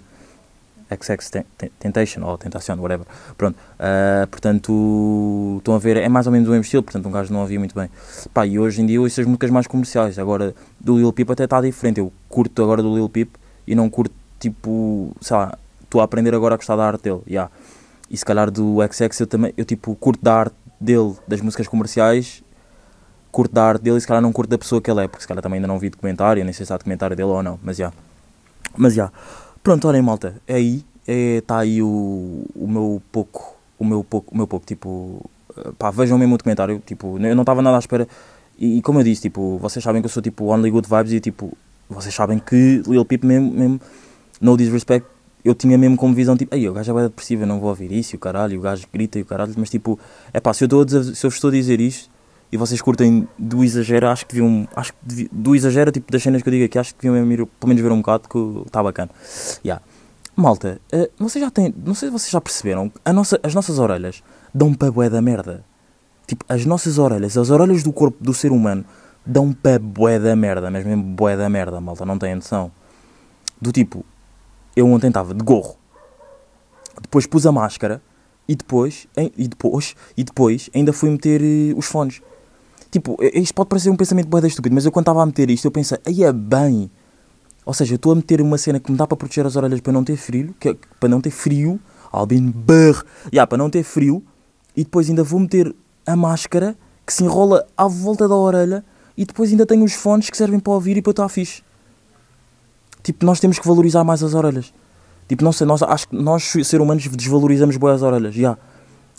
XX 0.90 1.44
Temptation, 1.80 2.22
ou 2.24 2.38
Tentacion, 2.38 2.78
whatever. 2.80 3.06
Pronto, 3.38 3.58
ah, 3.80 4.28
portanto, 4.30 5.56
estão 5.58 5.76
a 5.76 5.80
ver, 5.80 5.98
é 5.98 6.08
mais 6.08 6.28
ou 6.28 6.34
menos 6.34 6.48
o 6.48 6.52
mesmo 6.52 6.64
estilo, 6.64 6.84
portanto, 6.84 7.08
um 7.08 7.12
gajo 7.12 7.34
não 7.34 7.42
ouvia 7.42 7.58
muito 7.58 7.74
bem. 7.74 7.90
Pá, 8.34 8.46
e 8.46 8.60
hoje 8.60 8.82
em 8.82 8.86
dia 8.86 9.02
ouço 9.02 9.20
as 9.20 9.26
músicas 9.26 9.50
mais 9.50 9.68
comerciais. 9.68 10.20
Agora, 10.20 10.54
do 10.80 10.98
Lil 10.98 11.12
Peep 11.12 11.32
até 11.32 11.46
está 11.46 11.60
diferente. 11.62 12.00
Eu 12.00 12.12
curto 12.30 12.62
agora 12.62 12.84
do 12.84 12.94
Lil 12.94 13.10
Peep 13.10 13.30
e 13.66 13.74
não 13.74 13.90
curto, 13.90 14.14
tipo, 14.40 15.16
sei 15.22 15.36
lá, 15.36 15.58
estou 15.84 16.02
a 16.02 16.04
aprender 16.04 16.36
agora 16.36 16.56
a 16.56 16.58
gostar 16.58 16.76
da 16.76 16.86
arte 16.86 17.04
dele. 17.04 17.22
Yeah. 17.28 17.52
E 18.10 18.18
se 18.18 18.24
calhar 18.24 18.52
do 18.52 18.78
XX 18.82 19.20
eu 19.22 19.28
também, 19.28 19.54
eu 19.58 19.66
tipo, 19.66 19.96
curto 19.96 20.24
da 20.24 20.36
arte 20.36 20.56
dele, 20.80 21.16
das 21.28 21.42
músicas 21.42 21.68
comerciais, 21.68 22.44
curto 23.32 23.54
da 23.54 23.64
arte 23.64 23.82
dele 23.82 23.98
e 23.98 24.02
se 24.02 24.08
calhar 24.08 24.22
não 24.22 24.32
curto 24.32 24.50
da 24.50 24.58
pessoa 24.58 24.82
que 24.82 24.90
ele 24.90 25.04
é, 25.04 25.08
porque 25.08 25.22
se 25.22 25.28
calhar 25.28 25.42
também 25.42 25.58
ainda 25.58 25.68
não 25.68 25.80
vi 25.80 25.90
documentário, 25.90 26.44
nem 26.44 26.54
sei 26.54 26.66
se 26.66 26.72
há 26.72 26.78
documentário 26.78 27.16
dele 27.16 27.30
ou 27.30 27.44
não, 27.44 27.60
mas 27.64 27.78
já. 27.78 27.92
Mas 28.78 28.94
já. 28.94 29.12
Pronto, 29.64 29.88
olhem 29.88 30.02
malta, 30.02 30.36
é 30.48 30.56
aí, 30.56 30.86
está 31.08 31.60
aí 31.60 31.82
o, 31.82 32.46
o 32.56 32.68
meu 32.68 33.02
pouco, 33.12 33.56
o 33.80 33.86
meu 33.86 34.04
pouco, 34.04 34.34
o 34.34 34.38
meu 34.38 34.48
pouco, 34.48 34.66
tipo, 34.66 35.30
eh, 35.58 35.72
pá, 35.78 35.90
vejam 35.90 36.18
mesmo 36.18 36.36
o 36.36 36.38
documentário, 36.38 36.82
tipo, 36.86 37.18
eu 37.20 37.36
não 37.36 37.42
estava 37.42 37.62
nada 37.62 37.76
à 37.76 37.80
espera, 37.80 38.08
e, 38.58 38.78
e 38.78 38.82
como 38.82 39.00
eu 39.00 39.04
disse, 39.04 39.24
tipo, 39.24 39.58
vocês 39.58 39.84
sabem 39.84 40.02
que 40.02 40.06
eu 40.06 40.10
sou 40.10 40.22
tipo 40.22 40.46
only 40.46 40.70
good 40.70 40.88
vibes 40.88 41.12
e 41.14 41.20
tipo, 41.20 41.58
vocês 41.90 42.14
sabem 42.14 42.40
que 42.40 42.84
Lil 42.88 43.04
Peep 43.06 43.24
mesmo, 43.24 43.52
mesmo 43.52 43.82
no 44.40 44.56
disrespect, 44.56 45.08
eu 45.46 45.54
tinha 45.54 45.78
mesmo 45.78 45.96
como 45.96 46.14
visão, 46.16 46.36
tipo, 46.36 46.56
ei, 46.56 46.68
o 46.68 46.74
gajo 46.74 46.98
é 46.98 47.04
depressivo, 47.04 47.44
eu 47.44 47.48
não 47.48 47.60
vou 47.60 47.70
ouvir 47.70 47.92
isso, 47.92 48.16
e 48.16 48.18
o 48.18 48.20
caralho, 48.20 48.58
o 48.58 48.62
gajo 48.62 48.88
grita 48.92 49.20
e 49.20 49.22
o 49.22 49.26
caralho, 49.26 49.54
mas 49.56 49.70
tipo, 49.70 50.00
é 50.34 50.40
pá, 50.40 50.52
se 50.52 50.64
eu, 50.64 50.66
estou 50.66 51.04
se 51.14 51.24
eu 51.24 51.28
estou 51.28 51.50
a 51.50 51.54
dizer 51.54 51.80
isto, 51.80 52.10
e 52.52 52.58
vocês 52.58 52.82
curtem 52.82 53.28
do 53.38 53.64
exagero, 53.64 54.08
acho 54.08 54.26
que 54.26 54.34
deviam, 54.34 54.68
acho 54.76 54.92
que 54.94 55.30
do 55.32 55.56
exagero, 55.56 55.92
tipo, 55.92 56.12
das 56.12 56.24
cenas 56.24 56.42
que 56.42 56.50
eu 56.50 56.52
digo 56.52 56.66
aqui, 56.66 56.80
acho 56.80 56.96
que 56.96 57.08
deviam 57.08 57.32
ir, 57.32 57.46
pelo 57.46 57.68
menos 57.68 57.84
ver 57.84 57.92
um 57.92 57.98
bocado, 57.98 58.28
que 58.28 58.38
está 58.66 58.82
bacana. 58.82 59.12
Yeah. 59.64 59.84
Malta, 60.36 60.82
eh, 60.92 61.12
vocês 61.20 61.44
já 61.44 61.52
têm, 61.52 61.74
não 61.78 61.94
sei 61.94 62.10
se 62.10 62.14
vocês 62.14 62.32
já 62.32 62.42
perceberam, 62.42 62.92
a 63.04 63.14
nossa, 63.14 63.40
as 63.44 63.54
nossas 63.54 63.78
orelhas 63.78 64.24
dão 64.54 64.74
para 64.74 64.92
bué 64.92 65.10
da 65.10 65.22
merda. 65.22 65.64
Tipo, 66.26 66.44
as 66.50 66.66
nossas 66.66 66.98
orelhas, 66.98 67.38
as 67.38 67.52
orelhas 67.52 67.84
do 67.84 67.94
corpo 67.94 68.24
do 68.24 68.34
ser 68.34 68.52
humano 68.52 68.84
dão 69.24 69.54
para 69.54 69.78
bué 69.78 70.18
da 70.18 70.36
merda, 70.36 70.72
mas 70.72 70.84
mesmo 70.84 71.04
bué 71.04 71.38
da 71.38 71.48
merda, 71.48 71.80
malta, 71.80 72.04
não 72.04 72.18
têm 72.18 72.34
noção. 72.34 72.72
Do 73.62 73.72
tipo, 73.72 74.04
eu 74.76 74.88
ontem 74.88 75.08
estava 75.08 75.34
de 75.34 75.44
gorro, 75.44 75.76
depois 77.02 77.26
pus 77.26 77.46
a 77.46 77.52
máscara 77.52 78.02
e 78.48 78.56
depois, 78.56 79.08
e 79.38 79.48
depois, 79.48 79.96
e 80.16 80.24
depois 80.24 80.70
ainda 80.74 80.94
fui 80.94 81.10
meter 81.10 81.42
eh, 81.42 81.74
os 81.76 81.86
fones. 81.86 82.22
Tipo, 82.92 83.18
isto 83.34 83.54
pode 83.54 83.70
parecer 83.70 83.90
um 83.90 83.96
pensamento 83.96 84.28
bué 84.28 84.40
da 84.40 84.48
estúpido, 84.48 84.74
mas 84.76 84.86
eu 84.86 84.92
quando 84.92 85.04
estava 85.04 85.22
a 85.22 85.26
meter 85.26 85.50
isto 85.50 85.66
eu 85.66 85.72
pensei, 85.72 85.98
aí 86.06 86.24
é 86.24 86.32
bem. 86.32 86.90
Ou 87.66 87.74
seja, 87.74 87.94
eu 87.94 87.98
estou 87.98 88.12
a 88.12 88.16
meter 88.16 88.40
uma 88.42 88.58
cena 88.58 88.80
que 88.80 88.92
me 88.92 88.98
dá 88.98 89.08
para 89.08 89.18
proteger 89.18 89.46
as 89.46 89.56
orelhas 89.56 89.82
para 89.82 89.92
não 89.92 90.04
ter 90.04 90.16
frio, 90.16 90.56
que, 90.60 90.70
é- 90.70 90.78
para 91.00 91.10
não 91.10 91.20
ter 91.20 91.32
frio, 91.32 91.80
Albin 92.12 92.52
Burr, 92.52 93.04
yeah, 93.34 93.46
para 93.48 93.58
não 93.58 93.70
ter 93.70 93.84
frio, 93.84 94.24
e 94.76 94.84
depois 94.84 95.10
ainda 95.10 95.24
vou 95.24 95.40
meter 95.40 95.76
a 96.06 96.16
máscara 96.16 96.78
que 97.06 97.14
se 97.14 97.24
enrola 97.24 97.66
à 97.76 97.88
volta 97.88 98.28
da 98.28 98.36
orelha 98.36 98.84
e 99.18 99.26
depois 99.26 99.50
ainda 99.50 99.66
tenho 99.66 99.84
os 99.84 99.94
fones 99.94 100.30
que 100.30 100.38
servem 100.38 100.60
para 100.60 100.74
ouvir 100.74 100.98
e 100.98 101.02
para 101.02 101.12
estar 101.12 101.28
fixe. 101.30 101.64
Tipo, 103.06 103.24
nós 103.26 103.40
temos 103.40 103.60
que 103.60 103.68
valorizar 103.68 104.04
mais 104.04 104.24
as 104.24 104.34
orelhas. 104.34 104.74
Tipo, 105.28 105.44
não 105.44 105.52
sei, 105.52 105.66
nós, 105.68 105.82
acho 105.84 106.10
que 106.10 106.16
nós, 106.16 106.54
ser 106.64 106.82
humanos, 106.82 107.08
desvalorizamos 107.08 107.78
boas 107.78 107.96
as 107.96 108.02
orelhas, 108.02 108.34
já. 108.34 108.58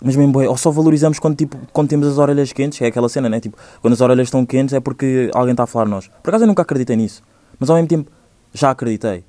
Mas 0.02 0.14
mesmo 0.16 0.32
bué, 0.32 0.48
ou 0.48 0.56
só 0.56 0.70
valorizamos 0.70 1.18
quando, 1.18 1.36
tipo, 1.36 1.56
quando 1.72 1.88
temos 1.88 2.06
as 2.06 2.18
orelhas 2.18 2.52
quentes, 2.52 2.82
é 2.82 2.86
aquela 2.86 3.08
cena, 3.08 3.28
né? 3.28 3.40
Tipo, 3.40 3.56
quando 3.80 3.94
as 3.94 4.00
orelhas 4.00 4.26
estão 4.26 4.44
quentes 4.44 4.74
é 4.74 4.80
porque 4.80 5.30
alguém 5.32 5.52
está 5.52 5.62
a 5.62 5.66
falar 5.66 5.86
nós. 5.86 6.08
Por 6.22 6.30
acaso 6.30 6.44
eu 6.44 6.48
nunca 6.48 6.62
acreditei 6.62 6.96
nisso, 6.96 7.22
mas 7.58 7.70
ao 7.70 7.76
mesmo 7.76 7.88
tempo 7.88 8.10
já 8.52 8.70
acreditei. 8.70 9.24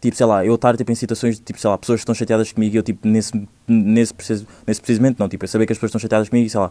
Tipo, 0.00 0.16
sei 0.16 0.26
lá, 0.26 0.44
eu 0.44 0.54
estar 0.54 0.76
tipo, 0.76 0.92
em 0.92 0.94
situações 0.94 1.36
de, 1.36 1.42
tipo, 1.42 1.58
sei 1.58 1.70
lá, 1.70 1.78
pessoas 1.78 2.00
que 2.00 2.02
estão 2.02 2.14
chateadas 2.14 2.52
comigo 2.52 2.76
e 2.76 2.78
eu, 2.78 2.82
tipo, 2.82 3.06
nesse, 3.06 3.48
nesse, 3.66 4.12
preciso, 4.14 4.46
nesse 4.66 4.80
precisamente, 4.80 5.18
não, 5.18 5.28
tipo, 5.28 5.44
eu 5.44 5.48
saber 5.48 5.66
que 5.66 5.72
as 5.72 5.78
pessoas 5.78 5.90
estão 5.90 6.00
chateadas 6.00 6.28
comigo 6.28 6.46
e, 6.46 6.50
sei 6.50 6.60
lá, 6.60 6.70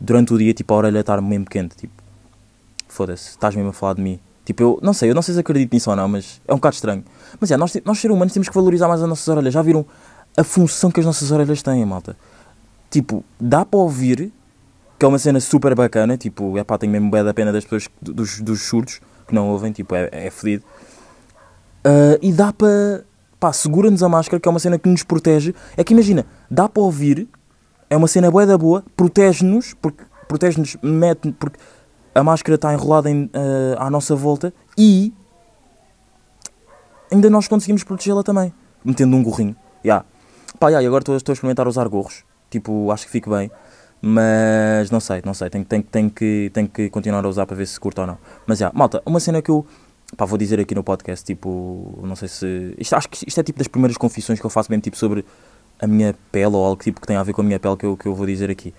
durante 0.00 0.32
o 0.32 0.38
dia, 0.38 0.54
tipo, 0.54 0.72
a 0.74 0.76
orelha 0.76 1.00
estar 1.00 1.20
mesmo 1.20 1.44
quente, 1.46 1.76
tipo, 1.76 1.94
foda-se, 2.88 3.30
estás 3.30 3.54
mesmo 3.54 3.70
a 3.70 3.72
falar 3.72 3.94
de 3.94 4.02
mim. 4.02 4.20
Tipo, 4.44 4.62
eu 4.62 4.78
não 4.82 4.92
sei, 4.92 5.10
eu 5.10 5.14
não 5.14 5.22
sei 5.22 5.34
se 5.34 5.40
acredito 5.40 5.72
nisso 5.72 5.90
ou 5.90 5.96
não, 5.96 6.08
mas 6.08 6.40
é 6.46 6.52
um 6.52 6.56
bocado 6.56 6.74
estranho. 6.74 7.04
Mas 7.40 7.50
é, 7.50 7.56
nós, 7.56 7.72
nós 7.84 7.98
seres 7.98 8.14
humanos 8.14 8.32
temos 8.32 8.48
que 8.48 8.54
valorizar 8.54 8.88
mais 8.88 9.02
as 9.02 9.08
nossas 9.08 9.26
orelhas. 9.28 9.54
Já 9.54 9.62
viram 9.62 9.86
a 10.36 10.42
função 10.42 10.90
que 10.90 11.00
as 11.00 11.06
nossas 11.06 11.30
orelhas 11.30 11.62
têm, 11.62 11.84
malta? 11.84 12.16
Tipo, 12.90 13.24
dá 13.40 13.64
para 13.64 13.78
ouvir, 13.78 14.32
que 14.98 15.04
é 15.04 15.08
uma 15.08 15.18
cena 15.18 15.40
super 15.40 15.74
bacana, 15.74 16.16
tipo, 16.16 16.58
é 16.58 16.64
pá, 16.64 16.76
tenho 16.76 16.92
mesmo 16.92 17.10
bem 17.10 17.22
da 17.24 17.32
pena 17.32 17.52
das 17.52 17.64
pessoas, 17.64 17.88
dos, 18.00 18.40
dos 18.40 18.62
surdos, 18.62 19.00
que 19.26 19.34
não 19.34 19.48
ouvem, 19.48 19.72
tipo, 19.72 19.94
é, 19.94 20.08
é 20.12 20.30
fedido. 20.30 20.64
Uh, 21.84 22.18
e 22.20 22.32
dá 22.32 22.52
para, 22.52 23.04
pá, 23.38 23.52
segura-nos 23.52 24.02
a 24.02 24.08
máscara, 24.08 24.40
que 24.40 24.48
é 24.48 24.50
uma 24.50 24.58
cena 24.58 24.78
que 24.78 24.88
nos 24.88 25.02
protege. 25.02 25.54
É 25.76 25.84
que 25.84 25.94
imagina, 25.94 26.26
dá 26.50 26.68
para 26.68 26.82
ouvir, 26.82 27.28
é 27.88 27.96
uma 27.96 28.08
cena 28.08 28.30
bué 28.30 28.44
da 28.44 28.58
boa, 28.58 28.84
protege-nos, 28.96 29.74
porque 29.74 30.04
protege-nos, 30.28 30.76
mete 30.82 31.32
porque 31.32 31.58
a 32.14 32.22
máscara 32.22 32.56
está 32.56 32.72
enrolada 32.72 33.10
em, 33.10 33.24
uh, 33.24 33.78
à 33.78 33.90
nossa 33.90 34.14
volta 34.14 34.52
e 34.76 35.12
ainda 37.10 37.28
nós 37.30 37.48
conseguimos 37.48 37.84
protegê-la 37.84 38.22
também, 38.22 38.52
metendo 38.84 39.16
um 39.16 39.22
gorrinho. 39.22 39.56
Yeah. 39.84 40.04
Pá, 40.58 40.68
yeah, 40.68 40.82
e 40.82 40.86
agora 40.86 41.02
estou, 41.02 41.14
a 41.14 41.32
experimentar 41.32 41.66
usar 41.66 41.88
gorros, 41.88 42.24
tipo, 42.50 42.90
acho 42.92 43.06
que 43.06 43.12
fico 43.12 43.30
bem, 43.30 43.50
mas 44.00 44.90
não 44.90 45.00
sei, 45.00 45.22
não 45.24 45.34
sei, 45.34 45.50
tenho, 45.50 45.64
tenho, 45.64 45.82
tenho, 45.82 46.10
que, 46.10 46.50
tenho 46.52 46.68
que 46.68 46.90
continuar 46.90 47.24
a 47.24 47.28
usar 47.28 47.46
para 47.46 47.56
ver 47.56 47.66
se 47.66 47.78
curto 47.80 48.00
ou 48.00 48.06
não. 48.06 48.18
Mas 48.46 48.58
já, 48.58 48.66
yeah, 48.66 48.78
malta, 48.78 49.02
uma 49.04 49.18
cena 49.18 49.40
que 49.40 49.50
eu 49.50 49.66
pá, 50.16 50.24
vou 50.24 50.38
dizer 50.38 50.60
aqui 50.60 50.74
no 50.74 50.84
podcast, 50.84 51.24
tipo, 51.24 51.98
não 52.02 52.16
sei 52.16 52.28
se. 52.28 52.74
Isto, 52.78 52.94
acho 52.96 53.08
que 53.08 53.26
isto 53.26 53.40
é 53.40 53.42
tipo 53.42 53.58
das 53.58 53.68
primeiras 53.68 53.96
confissões 53.96 54.38
que 54.38 54.46
eu 54.46 54.50
faço 54.50 54.70
mesmo, 54.70 54.82
tipo, 54.82 54.96
sobre 54.96 55.24
a 55.80 55.86
minha 55.86 56.14
pele 56.30 56.54
ou 56.54 56.64
algo 56.64 56.80
tipo 56.82 57.00
que 57.00 57.06
tem 57.06 57.16
a 57.16 57.22
ver 57.22 57.32
com 57.32 57.40
a 57.40 57.44
minha 57.44 57.58
pele 57.58 57.76
que 57.76 57.86
eu, 57.86 57.96
que 57.96 58.06
eu 58.06 58.14
vou 58.14 58.26
dizer 58.26 58.50
aqui. 58.50 58.74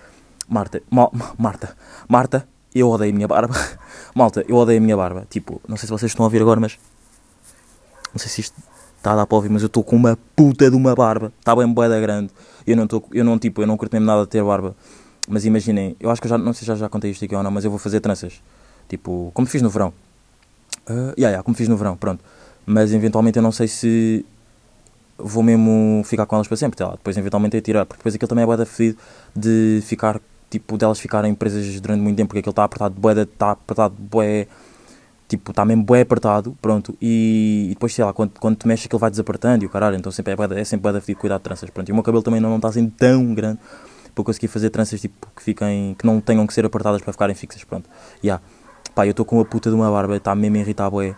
Marta, 0.48 0.82
Ma, 0.90 1.10
Marta, 1.38 1.76
Marta, 2.08 2.48
eu 2.80 2.90
odeio 2.90 3.12
a 3.12 3.16
minha 3.16 3.28
barba. 3.28 3.56
Malta, 4.16 4.44
eu 4.48 4.56
odeio 4.56 4.80
a 4.80 4.82
minha 4.82 4.98
barba. 4.98 5.28
Tipo, 5.30 5.62
não 5.68 5.78
sei 5.78 5.88
se 5.88 5.92
vocês 5.92 6.12
estão 6.12 6.24
a 6.24 6.28
ouvir 6.28 6.42
agora, 6.42 6.60
mas. 6.60 6.78
Não 8.12 8.20
sei 8.20 8.30
se 8.30 8.42
isto 8.42 8.56
está 8.98 9.14
a 9.14 9.16
dar 9.18 9.26
para 9.26 9.36
ouvir, 9.36 9.50
mas 9.50 9.62
eu 9.62 9.68
estou 9.68 9.84
com 9.84 9.96
uma 9.96 10.18
puta 10.36 10.70
de 10.70 10.76
uma 10.76 10.96
barba. 10.96 11.32
Está 11.40 11.56
bem 11.56 11.68
boeda 11.68 12.00
grande. 12.00 12.32
Eu 12.66 12.78
não 12.78 12.86
estou, 12.86 13.04
eu 13.12 13.24
não, 13.24 13.38
tipo, 13.38 13.62
eu 13.62 13.68
não 13.68 13.76
curto 13.76 13.94
mesmo 13.94 14.06
nada 14.06 14.22
de 14.22 14.28
ter 14.28 14.44
barba. 14.44 14.76
Mas 15.28 15.46
imaginem, 15.46 15.96
eu 16.00 16.10
acho 16.10 16.22
que 16.22 16.28
eu 16.28 16.30
já, 16.30 16.38
não 16.38 16.54
sei 16.54 16.60
se 16.62 16.66
já, 16.66 16.76
já 16.76 16.90
contei 16.90 17.12
isto 17.12 17.24
aqui 17.24 17.36
ou 17.36 17.44
não, 17.44 17.52
mas 17.52 17.66
eu 17.66 17.72
vou 17.72 17.80
fazer 17.80 18.00
tranças. 18.00 18.42
Tipo, 18.88 19.32
como 19.34 19.48
fiz 19.48 19.62
no 19.62 19.70
verão. 19.70 19.94
Uh, 20.90 21.16
yeah, 21.18 21.30
yeah, 21.30 21.44
como 21.44 21.56
fiz 21.56 21.68
no 21.68 21.78
verão, 21.78 21.96
pronto. 21.96 22.24
Mas 22.66 22.94
eventualmente 22.94 23.38
eu 23.38 23.44
não 23.44 23.52
sei 23.52 23.68
se 23.68 24.26
vou 25.18 25.44
mesmo 25.44 26.02
ficar 26.06 26.26
com 26.26 26.36
elas 26.36 26.48
para 26.48 26.58
sempre. 26.58 26.78
Tá? 26.78 26.92
Depois 26.92 27.18
eventualmente 27.18 27.56
eu 27.56 27.62
tirar, 27.62 27.86
porque 27.86 28.00
depois 28.00 28.16
aquilo 28.16 28.28
também 28.28 28.44
é 28.44 28.46
boeda 28.46 28.66
fedido 28.66 28.98
de 29.36 29.82
ficar 29.86 30.20
tipo, 30.54 30.78
delas 30.78 31.00
ficarem 31.00 31.34
presas 31.34 31.82
durante 31.82 32.02
muito 32.02 32.16
tempo, 32.16 32.28
porque 32.30 32.40
aquilo 32.40 32.52
está 32.52 32.64
apertado, 32.64 32.94
bué, 33.00 33.14
está 33.24 33.52
apertado, 33.52 33.96
bué, 33.98 34.48
tipo, 35.28 35.50
está 35.52 35.66
mesmo 35.66 35.84
bué 35.84 36.02
apertado, 36.02 36.56
pronto, 36.62 36.96
e, 37.02 37.66
e, 37.66 37.70
depois, 37.70 37.92
sei 37.92 38.06
lá, 38.06 38.14
quando, 38.14 38.40
quando 38.40 38.56
te 38.56 38.68
mexes 38.68 38.86
aquilo 38.86 39.00
vai 39.00 39.10
desapertando 39.10 39.64
e 39.64 39.66
o 39.66 39.70
caralho, 39.70 39.98
então 39.98 40.12
sempre 40.12 40.34
é, 40.34 40.36
bué, 40.36 40.48
é 40.60 40.64
sempre 40.64 40.92
bué 40.92 41.00
de 41.00 41.16
cuidar 41.16 41.38
de 41.38 41.44
tranças, 41.44 41.72
pronto, 41.72 41.90
e 41.90 41.92
o 41.92 41.96
meu 41.96 42.04
cabelo 42.04 42.22
também 42.22 42.40
não 42.40 42.56
está 42.56 42.68
assim 42.68 42.88
tão 42.88 43.34
grande 43.34 43.60
para 44.14 44.24
conseguir 44.24 44.48
fazer 44.48 44.70
tranças, 44.70 45.02
tipo, 45.02 45.28
que 45.36 45.42
fiquem, 45.42 45.96
que 45.98 46.06
não 46.06 46.22
tenham 46.22 46.46
que 46.46 46.54
ser 46.54 46.64
apertadas 46.66 47.02
para 47.02 47.12
ficarem 47.12 47.36
fixas, 47.36 47.64
pronto, 47.64 47.90
e 48.22 48.28
yeah. 48.28 48.44
pá, 48.94 49.08
eu 49.08 49.12
estou 49.12 49.26
com 49.26 49.40
a 49.40 49.46
puta 49.46 49.72
de 49.72 49.76
uma 49.76 49.90
barba, 49.90 50.18
está 50.18 50.36
mesmo 50.36 50.58
a 50.58 50.60
irritar 50.60 50.88
bué, 50.92 51.16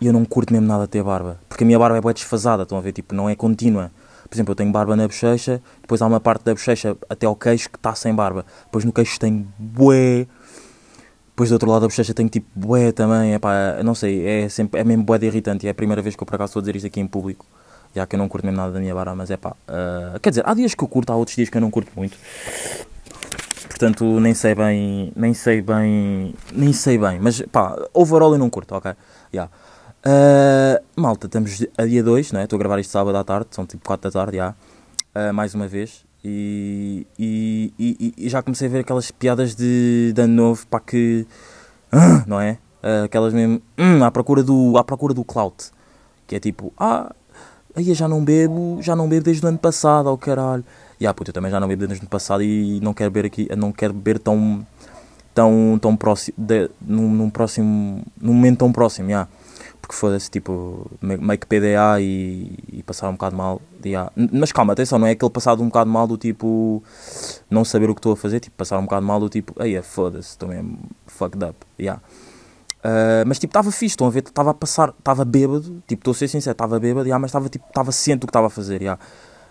e 0.00 0.06
eu 0.08 0.12
não 0.12 0.24
curto 0.24 0.52
mesmo 0.52 0.66
nada 0.66 0.88
ter 0.88 1.04
barba, 1.04 1.38
porque 1.48 1.62
a 1.62 1.66
minha 1.66 1.78
barba 1.78 1.96
é 1.96 2.00
bué 2.00 2.12
desfasada, 2.12 2.64
estão 2.64 2.76
a 2.76 2.80
ver, 2.80 2.90
tipo, 2.90 3.14
não 3.14 3.30
é 3.30 3.36
contínua, 3.36 3.92
por 4.34 4.38
exemplo, 4.38 4.50
eu 4.50 4.56
tenho 4.56 4.72
barba 4.72 4.96
na 4.96 5.06
bochecha, 5.06 5.62
depois 5.80 6.02
há 6.02 6.06
uma 6.06 6.18
parte 6.18 6.44
da 6.44 6.52
bochecha 6.52 6.96
até 7.08 7.24
ao 7.24 7.36
queixo 7.36 7.70
que 7.70 7.76
está 7.76 7.94
sem 7.94 8.12
barba. 8.12 8.44
Depois 8.64 8.84
no 8.84 8.92
queixo 8.92 9.18
tenho 9.18 9.46
bué. 9.56 10.26
Depois 11.28 11.50
do 11.50 11.52
outro 11.52 11.70
lado 11.70 11.82
da 11.82 11.86
bochecha 11.86 12.12
tenho 12.12 12.28
tipo 12.28 12.48
bué 12.52 12.90
também. 12.90 13.32
É 13.32 13.38
pá, 13.38 13.80
não 13.84 13.94
sei, 13.94 14.26
é, 14.26 14.48
sempre, 14.48 14.80
é 14.80 14.84
mesmo 14.84 15.04
bué 15.04 15.18
de 15.18 15.26
irritante. 15.26 15.68
É 15.68 15.70
a 15.70 15.74
primeira 15.74 16.02
vez 16.02 16.16
que 16.16 16.22
eu 16.22 16.26
por 16.26 16.34
acaso 16.34 16.50
estou 16.50 16.60
a 16.60 16.62
dizer 16.62 16.76
isto 16.76 16.86
aqui 16.86 16.98
em 16.98 17.06
público. 17.06 17.46
Já 17.94 18.04
que 18.06 18.16
eu 18.16 18.18
não 18.18 18.28
curto 18.28 18.44
mesmo 18.44 18.56
nada 18.56 18.72
da 18.72 18.80
minha 18.80 18.92
barba, 18.92 19.14
mas 19.14 19.30
é 19.30 19.36
pá. 19.36 19.54
Uh, 19.68 20.18
quer 20.18 20.30
dizer, 20.30 20.42
há 20.44 20.52
dias 20.52 20.74
que 20.74 20.82
eu 20.82 20.88
curto, 20.88 21.12
há 21.12 21.16
outros 21.16 21.36
dias 21.36 21.48
que 21.48 21.56
eu 21.56 21.60
não 21.60 21.70
curto 21.70 21.92
muito. 21.94 22.18
Portanto, 23.68 24.18
nem 24.18 24.34
sei 24.34 24.56
bem, 24.56 25.12
nem 25.14 25.32
sei 25.32 25.62
bem, 25.62 26.34
nem 26.52 26.72
sei 26.72 26.98
bem, 26.98 27.20
mas 27.20 27.40
pá, 27.42 27.76
overall 27.92 28.32
eu 28.32 28.38
não 28.38 28.50
curto, 28.50 28.74
ok? 28.74 28.94
Yeah. 29.32 29.50
Uh, 30.06 30.84
malta, 30.94 31.26
estamos 31.26 31.64
a 31.78 31.86
dia 31.86 32.02
2, 32.02 32.32
não 32.32 32.40
é? 32.40 32.44
Estou 32.44 32.58
a 32.58 32.60
gravar 32.60 32.78
isto 32.78 32.90
sábado 32.90 33.16
à 33.16 33.24
tarde, 33.24 33.48
são 33.52 33.64
tipo 33.64 33.86
4 33.86 34.10
da 34.10 34.12
tarde, 34.12 34.36
já. 34.36 34.54
Uh, 35.14 35.32
mais 35.32 35.54
uma 35.54 35.66
vez. 35.66 36.04
E, 36.22 37.06
e, 37.18 37.72
e, 37.78 38.14
e, 38.18 38.28
já 38.28 38.42
comecei 38.42 38.68
a 38.68 38.70
ver 38.70 38.80
aquelas 38.80 39.10
piadas 39.10 39.54
de, 39.54 40.12
de 40.14 40.20
ano 40.20 40.34
novo, 40.34 40.66
para 40.66 40.80
que. 40.80 41.26
Uh, 41.90 42.22
não 42.26 42.38
é? 42.38 42.58
Aquelas 43.02 43.32
mesmo. 43.32 43.62
Hum, 43.78 44.04
à, 44.04 44.10
procura 44.10 44.42
do, 44.42 44.76
à 44.76 44.84
procura 44.84 45.14
do 45.14 45.24
clout. 45.24 45.70
Que 46.26 46.36
é 46.36 46.40
tipo, 46.40 46.70
ah, 46.78 47.14
aí 47.74 47.94
já 47.94 48.06
não 48.06 48.22
bebo, 48.22 48.78
já 48.82 48.94
não 48.94 49.08
bebo 49.08 49.24
desde 49.24 49.44
o 49.44 49.48
ano 49.48 49.58
passado, 49.58 50.06
ao 50.06 50.16
oh, 50.16 50.18
caralho. 50.18 50.64
E 51.00 51.06
ah, 51.06 51.14
puto, 51.14 51.30
eu 51.30 51.34
também 51.34 51.50
já 51.50 51.58
não 51.58 51.66
bebo 51.66 51.86
desde 51.86 52.02
o 52.02 52.04
ano 52.04 52.10
passado 52.10 52.42
e 52.42 52.78
não 52.80 52.92
quero 52.92 53.10
beber 53.10 53.26
aqui, 53.26 53.48
não 53.56 53.72
quero 53.72 53.94
beber 53.94 54.18
tão. 54.18 54.66
tão, 55.34 55.78
tão 55.80 55.96
próximo. 55.96 56.34
De, 56.36 56.70
num, 56.78 57.10
num 57.10 57.30
próximo. 57.30 58.02
num 58.20 58.34
momento 58.34 58.58
tão 58.58 58.70
próximo, 58.70 59.08
já. 59.08 59.12
Yeah 59.12 59.43
porque 59.94 59.96
foda-se, 59.96 60.30
tipo, 60.30 60.90
meio 61.00 61.38
que 61.38 61.46
PDA 61.46 62.00
e, 62.00 62.58
e 62.72 62.82
passar 62.82 63.08
um 63.08 63.12
bocado 63.12 63.36
mal. 63.36 63.62
Yeah. 63.84 64.10
Mas 64.32 64.50
calma, 64.50 64.72
atenção, 64.72 64.98
não 64.98 65.06
é 65.06 65.12
aquele 65.12 65.30
passado 65.30 65.62
um 65.62 65.66
bocado 65.66 65.88
mal 65.88 66.06
do 66.06 66.18
tipo, 66.18 66.82
não 67.48 67.64
saber 67.64 67.88
o 67.88 67.94
que 67.94 68.00
estou 68.00 68.12
a 68.12 68.16
fazer, 68.16 68.40
tipo, 68.40 68.56
passar 68.56 68.78
um 68.78 68.82
bocado 68.82 69.06
mal 69.06 69.20
do 69.20 69.28
tipo, 69.28 69.54
aí 69.58 69.74
é 69.76 69.82
foda-se, 69.82 70.30
estou 70.30 70.48
mesmo 70.48 70.78
fucked 71.06 71.44
up. 71.44 71.56
Yeah. 71.78 72.02
Uh, 72.80 73.24
mas 73.26 73.38
tipo, 73.38 73.50
estava 73.50 73.70
fixe, 73.70 73.92
estão 73.92 74.06
a 74.06 74.10
ver, 74.10 74.24
estava 74.26 74.50
a 74.50 74.54
passar, 74.54 74.92
estava 74.98 75.24
bêbado, 75.24 75.82
tipo, 75.86 76.00
estou 76.00 76.12
a 76.12 76.14
ser 76.14 76.28
sincero, 76.28 76.52
estava 76.52 76.78
bêbado, 76.78 77.06
yeah, 77.06 77.18
mas 77.18 77.30
estava 77.30 77.48
tipo, 77.48 77.66
estava 77.66 77.92
ciente 77.92 78.20
do 78.20 78.26
que 78.26 78.30
estava 78.30 78.48
a 78.48 78.50
fazer. 78.50 78.82
Yeah. 78.82 79.00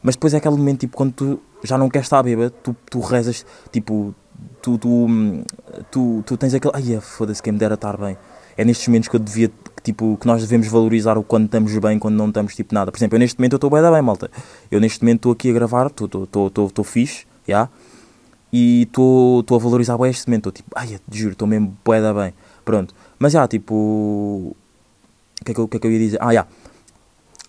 Mas 0.04 0.16
depois 0.16 0.34
é 0.34 0.38
aquele 0.38 0.56
momento, 0.58 0.82
tipo, 0.82 0.98
quando 0.98 1.14
tu 1.14 1.40
já 1.64 1.78
não 1.78 1.90
queres 1.90 2.06
estar 2.06 2.22
bêbado, 2.22 2.54
tu, 2.62 2.76
tu 2.90 3.00
rezas, 3.00 3.46
tipo, 3.72 4.14
tu, 4.62 4.78
tu, 4.78 5.08
tu, 5.90 6.24
tu 6.26 6.38
tens 6.38 6.54
aquele, 6.54 6.74
ai 6.76 6.96
é 6.96 7.02
foda-se, 7.02 7.42
quem 7.42 7.54
me 7.54 7.60
dera 7.60 7.76
estar 7.76 7.98
bem. 7.98 8.18
É 8.56 8.64
nestes 8.64 8.88
momentos 8.88 9.10
que 9.10 9.16
eu 9.16 9.20
devia 9.20 9.50
tipo, 9.84 10.18
que 10.20 10.26
nós 10.26 10.42
devemos 10.42 10.68
valorizar 10.68 11.18
o 11.18 11.24
quando 11.24 11.46
estamos 11.46 11.78
bem, 11.78 12.00
quando 12.00 12.16
não 12.16 12.30
estamos 12.30 12.56
tipo 12.56 12.74
nada. 12.74 12.92
Por 12.92 12.98
exemplo, 12.98 13.16
eu 13.16 13.20
neste 13.20 13.38
momento 13.38 13.56
estou 13.56 13.70
bem 13.70 13.82
bem, 13.82 14.02
malta. 14.02 14.32
Eu 14.72 14.80
neste 14.80 15.04
momento 15.04 15.18
estou 15.18 15.32
aqui 15.34 15.50
a 15.50 15.54
gravar, 15.54 15.88
estou 15.88 16.84
fixe, 16.84 17.26
já. 17.48 17.54
Yeah? 17.54 17.70
E 18.52 18.84
estou 18.84 19.44
a 19.52 19.58
valorizar 19.58 19.98
bem 19.98 20.10
este 20.10 20.28
momento. 20.28 20.50
Estou 20.50 20.52
tipo, 20.52 20.70
ai, 20.76 21.00
juro, 21.12 21.34
estou 21.34 21.48
mesmo 21.48 21.76
bem 21.84 22.14
bem. 22.14 22.34
Pronto. 22.64 22.96
Mas 23.20 23.34
já, 23.34 23.40
yeah, 23.40 23.48
tipo. 23.48 23.74
O 23.74 24.56
que, 25.44 25.52
é 25.52 25.56
que, 25.56 25.68
que 25.68 25.78
é 25.78 25.80
que 25.80 25.88
eu 25.88 25.92
ia 25.92 26.00
dizer? 26.00 26.18
Ah, 26.22 26.26
já. 26.26 26.32
Yeah. 26.32 26.50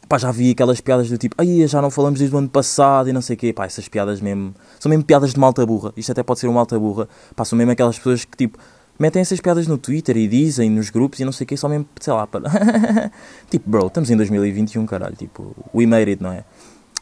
Pá, 0.08 0.18
já 0.18 0.30
vi 0.30 0.50
aquelas 0.50 0.80
piadas 0.80 1.08
do 1.08 1.16
tipo, 1.16 1.34
ai, 1.38 1.66
já 1.66 1.80
não 1.80 1.90
falamos 1.90 2.18
desde 2.18 2.34
o 2.34 2.38
ano 2.38 2.48
passado 2.48 3.08
e 3.08 3.12
não 3.12 3.22
sei 3.22 3.36
o 3.36 3.38
quê. 3.38 3.52
Pá, 3.52 3.66
essas 3.66 3.88
piadas 3.88 4.20
mesmo. 4.20 4.54
São 4.80 4.90
mesmo 4.90 5.04
piadas 5.04 5.32
de 5.32 5.40
malta 5.40 5.64
burra. 5.64 5.92
Isto 5.96 6.12
até 6.12 6.22
pode 6.22 6.40
ser 6.40 6.46
uma 6.46 6.56
malta 6.56 6.78
burra. 6.78 7.08
Pá, 7.36 7.44
são 7.44 7.56
mesmo 7.56 7.72
aquelas 7.72 7.96
pessoas 7.96 8.24
que 8.24 8.36
tipo 8.36 8.58
metem 8.98 9.20
essas 9.20 9.40
piadas 9.40 9.66
no 9.66 9.78
Twitter 9.78 10.16
e 10.16 10.28
dizem 10.28 10.70
nos 10.70 10.90
grupos 10.90 11.20
e 11.20 11.24
não 11.24 11.32
sei 11.32 11.44
o 11.44 11.48
que, 11.48 11.56
só 11.56 11.68
mesmo, 11.68 11.86
sei 12.00 12.12
lá, 12.12 12.26
para. 12.26 12.50
tipo, 13.50 13.68
bro, 13.68 13.86
estamos 13.86 14.10
em 14.10 14.16
2021, 14.16 14.86
caralho, 14.86 15.16
tipo, 15.16 15.54
we 15.74 15.86
made 15.86 16.10
it, 16.10 16.22
não 16.22 16.32
é? 16.32 16.44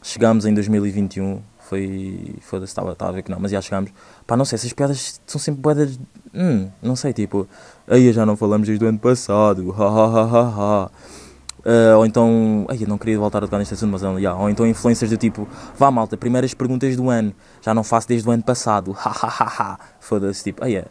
Chegámos 0.03 0.47
em 0.47 0.55
2021, 0.55 1.41
foi. 1.59 2.35
Foda-se, 2.41 2.71
estava 2.71 2.97
a 2.99 3.13
ver 3.13 3.23
que 3.23 3.31
não, 3.31 3.39
mas 3.39 3.51
já 3.51 3.61
chegámos. 3.61 3.91
Pá, 4.27 4.37
não 4.37 4.45
sei, 4.45 4.57
essas 4.57 4.73
piadas 4.73 5.21
são 5.27 5.41
sempre 5.41 5.61
boedas. 5.61 5.99
Hum, 6.35 6.69
não 6.83 6.97
sei, 6.97 7.13
tipo, 7.13 7.47
aí 7.87 8.13
já 8.13 8.25
não 8.27 8.37
falamos 8.37 8.67
desde 8.67 8.85
o 8.85 8.89
ano 8.89 8.99
passado, 8.99 9.73
ha 9.73 9.85
ha 9.85 10.07
ha 10.07 10.25
ha 10.25 10.85
ha. 10.85 10.91
Uh, 11.65 11.97
ou 11.97 12.05
então, 12.05 12.67
ai, 12.69 12.79
eu 12.81 12.89
não 12.89 12.99
queria 12.99 13.17
voltar 13.17 13.39
a 13.39 13.43
tocar 13.43 13.59
neste 13.59 13.75
assunto, 13.75 13.93
mas 13.93 14.03
yeah, 14.03 14.37
ou 14.37 14.51
então 14.51 14.67
influências 14.67 15.09
do 15.09 15.17
tipo, 15.17 15.47
vá 15.79 15.93
malta, 15.93 16.17
primeiras 16.17 16.53
perguntas 16.53 16.97
do 16.97 17.09
ano, 17.09 17.33
já 17.61 17.73
não 17.73 17.85
faço 17.85 18.09
desde 18.09 18.29
o 18.29 18.33
ano 18.33 18.43
passado, 18.43 18.93
ha 18.99 19.11
ha 19.11 19.29
ha 19.29 19.45
ha. 19.47 19.79
Foda-se, 20.01 20.43
tipo, 20.43 20.65
aí 20.65 20.75
é 20.75 20.87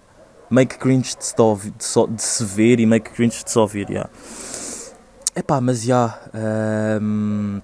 make 0.51 0.77
cringe 0.77 1.15
de, 1.15 1.72
de, 1.72 2.15
de, 2.15 2.22
se 2.22 2.43
ver 2.43 2.79
e 2.79 2.86
make 2.86 3.10
cringe 3.12 3.43
de 3.43 3.50
só 3.50 3.62
ouvir, 3.62 3.89
yeah. 3.89 4.10
Epá, 5.34 5.62
mas 5.62 5.81
já, 5.81 6.20
um, 7.01 7.62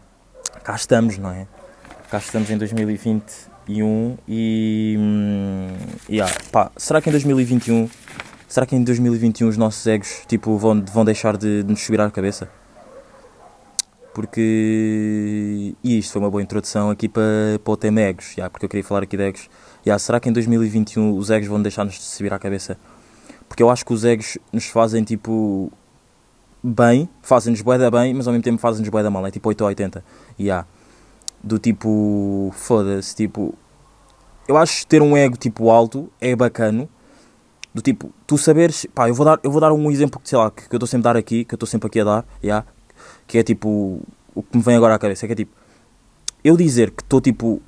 cá 0.64 0.76
estamos, 0.76 1.18
não 1.18 1.30
é? 1.30 1.46
Cá 2.10 2.18
estamos 2.18 2.50
em 2.50 2.58
2021 2.58 4.18
e, 4.26 4.96
um, 4.98 5.68
yeah, 6.10 6.34
pá, 6.50 6.72
será 6.78 7.02
que 7.02 7.10
em 7.10 7.12
2021, 7.12 7.90
será 8.48 8.66
que 8.66 8.76
em 8.76 8.84
2021 8.84 9.50
os 9.50 9.58
nossos 9.58 9.86
egos, 9.86 10.22
tipo, 10.26 10.58
vão, 10.58 10.82
vão 10.82 11.04
deixar 11.04 11.36
de, 11.36 11.64
de 11.64 11.70
nos 11.70 11.82
subir 11.82 12.00
à 12.00 12.10
cabeça? 12.10 12.50
porque. 14.18 15.76
E 15.84 16.00
isto 16.00 16.14
foi 16.14 16.20
uma 16.20 16.32
boa 16.32 16.42
introdução 16.42 16.90
aqui 16.90 17.08
para, 17.08 17.60
para 17.64 17.72
o 17.72 17.78
tema 17.78 18.02
egos, 18.02 18.34
já, 18.36 18.50
porque 18.50 18.66
eu 18.66 18.70
queria 18.70 18.84
falar 18.84 19.04
aqui 19.04 19.16
de 19.16 19.22
egos. 19.22 19.48
Já, 19.88 19.98
será 19.98 20.20
que 20.20 20.28
em 20.28 20.34
2021 20.34 21.16
os 21.18 21.30
egos 21.30 21.48
vão 21.48 21.62
deixar-nos 21.62 21.94
de 21.94 22.02
subir 22.02 22.34
à 22.34 22.38
cabeça? 22.38 22.78
Porque 23.48 23.64
eu 23.64 23.70
acho 23.70 23.86
que 23.86 23.94
os 23.94 24.04
egos 24.04 24.38
nos 24.52 24.66
fazem 24.66 25.02
tipo. 25.02 25.72
bem, 26.62 27.08
fazem-nos 27.22 27.62
boeda 27.62 27.90
bem, 27.90 28.14
mas 28.14 28.28
ao 28.28 28.34
mesmo 28.34 28.44
tempo 28.44 28.58
fazem-nos 28.58 28.90
boeda 28.90 29.10
mal, 29.10 29.26
é 29.26 29.32
tipo 29.32 29.48
8 29.48 29.62
ou 29.62 29.68
80. 29.68 30.04
Já. 30.38 30.66
Do 31.42 31.58
tipo. 31.58 32.52
foda-se, 32.54 33.16
tipo. 33.16 33.56
Eu 34.46 34.58
acho 34.58 34.86
ter 34.88 35.02
um 35.02 35.16
ego 35.16 35.38
tipo 35.38 35.70
alto 35.70 36.12
é 36.20 36.36
bacano. 36.36 36.90
Do 37.74 37.82
tipo, 37.82 38.12
tu 38.26 38.38
saberes. 38.38 38.86
Pá, 38.94 39.08
eu 39.08 39.16
vou 39.16 39.26
dar, 39.26 39.40
eu 39.42 39.50
vou 39.50 39.62
dar 39.62 39.72
um 39.72 39.90
exemplo 39.90 40.20
que 40.20 40.28
sei 40.28 40.38
lá, 40.38 40.52
que, 40.52 40.68
que 40.68 40.76
eu 40.76 40.78
estou 40.78 40.88
sempre 40.88 41.08
a 41.08 41.14
dar 41.14 41.18
aqui, 41.18 41.46
que 41.46 41.54
eu 41.54 41.56
estou 41.56 41.68
sempre 41.68 41.88
aqui 41.88 42.02
a 42.02 42.04
dar, 42.04 42.26
já, 42.44 42.66
que 43.26 43.38
é 43.38 43.44
tipo. 43.44 44.02
O 44.36 44.44
que 44.44 44.58
me 44.58 44.62
vem 44.62 44.76
agora 44.76 44.96
à 44.96 45.00
cabeça, 45.00 45.26
que 45.28 45.32
é 45.32 45.36
tipo. 45.38 45.56
Eu 46.44 46.58
dizer 46.58 46.92
que 46.92 47.04
estou 47.04 47.22
tipo. 47.22 47.62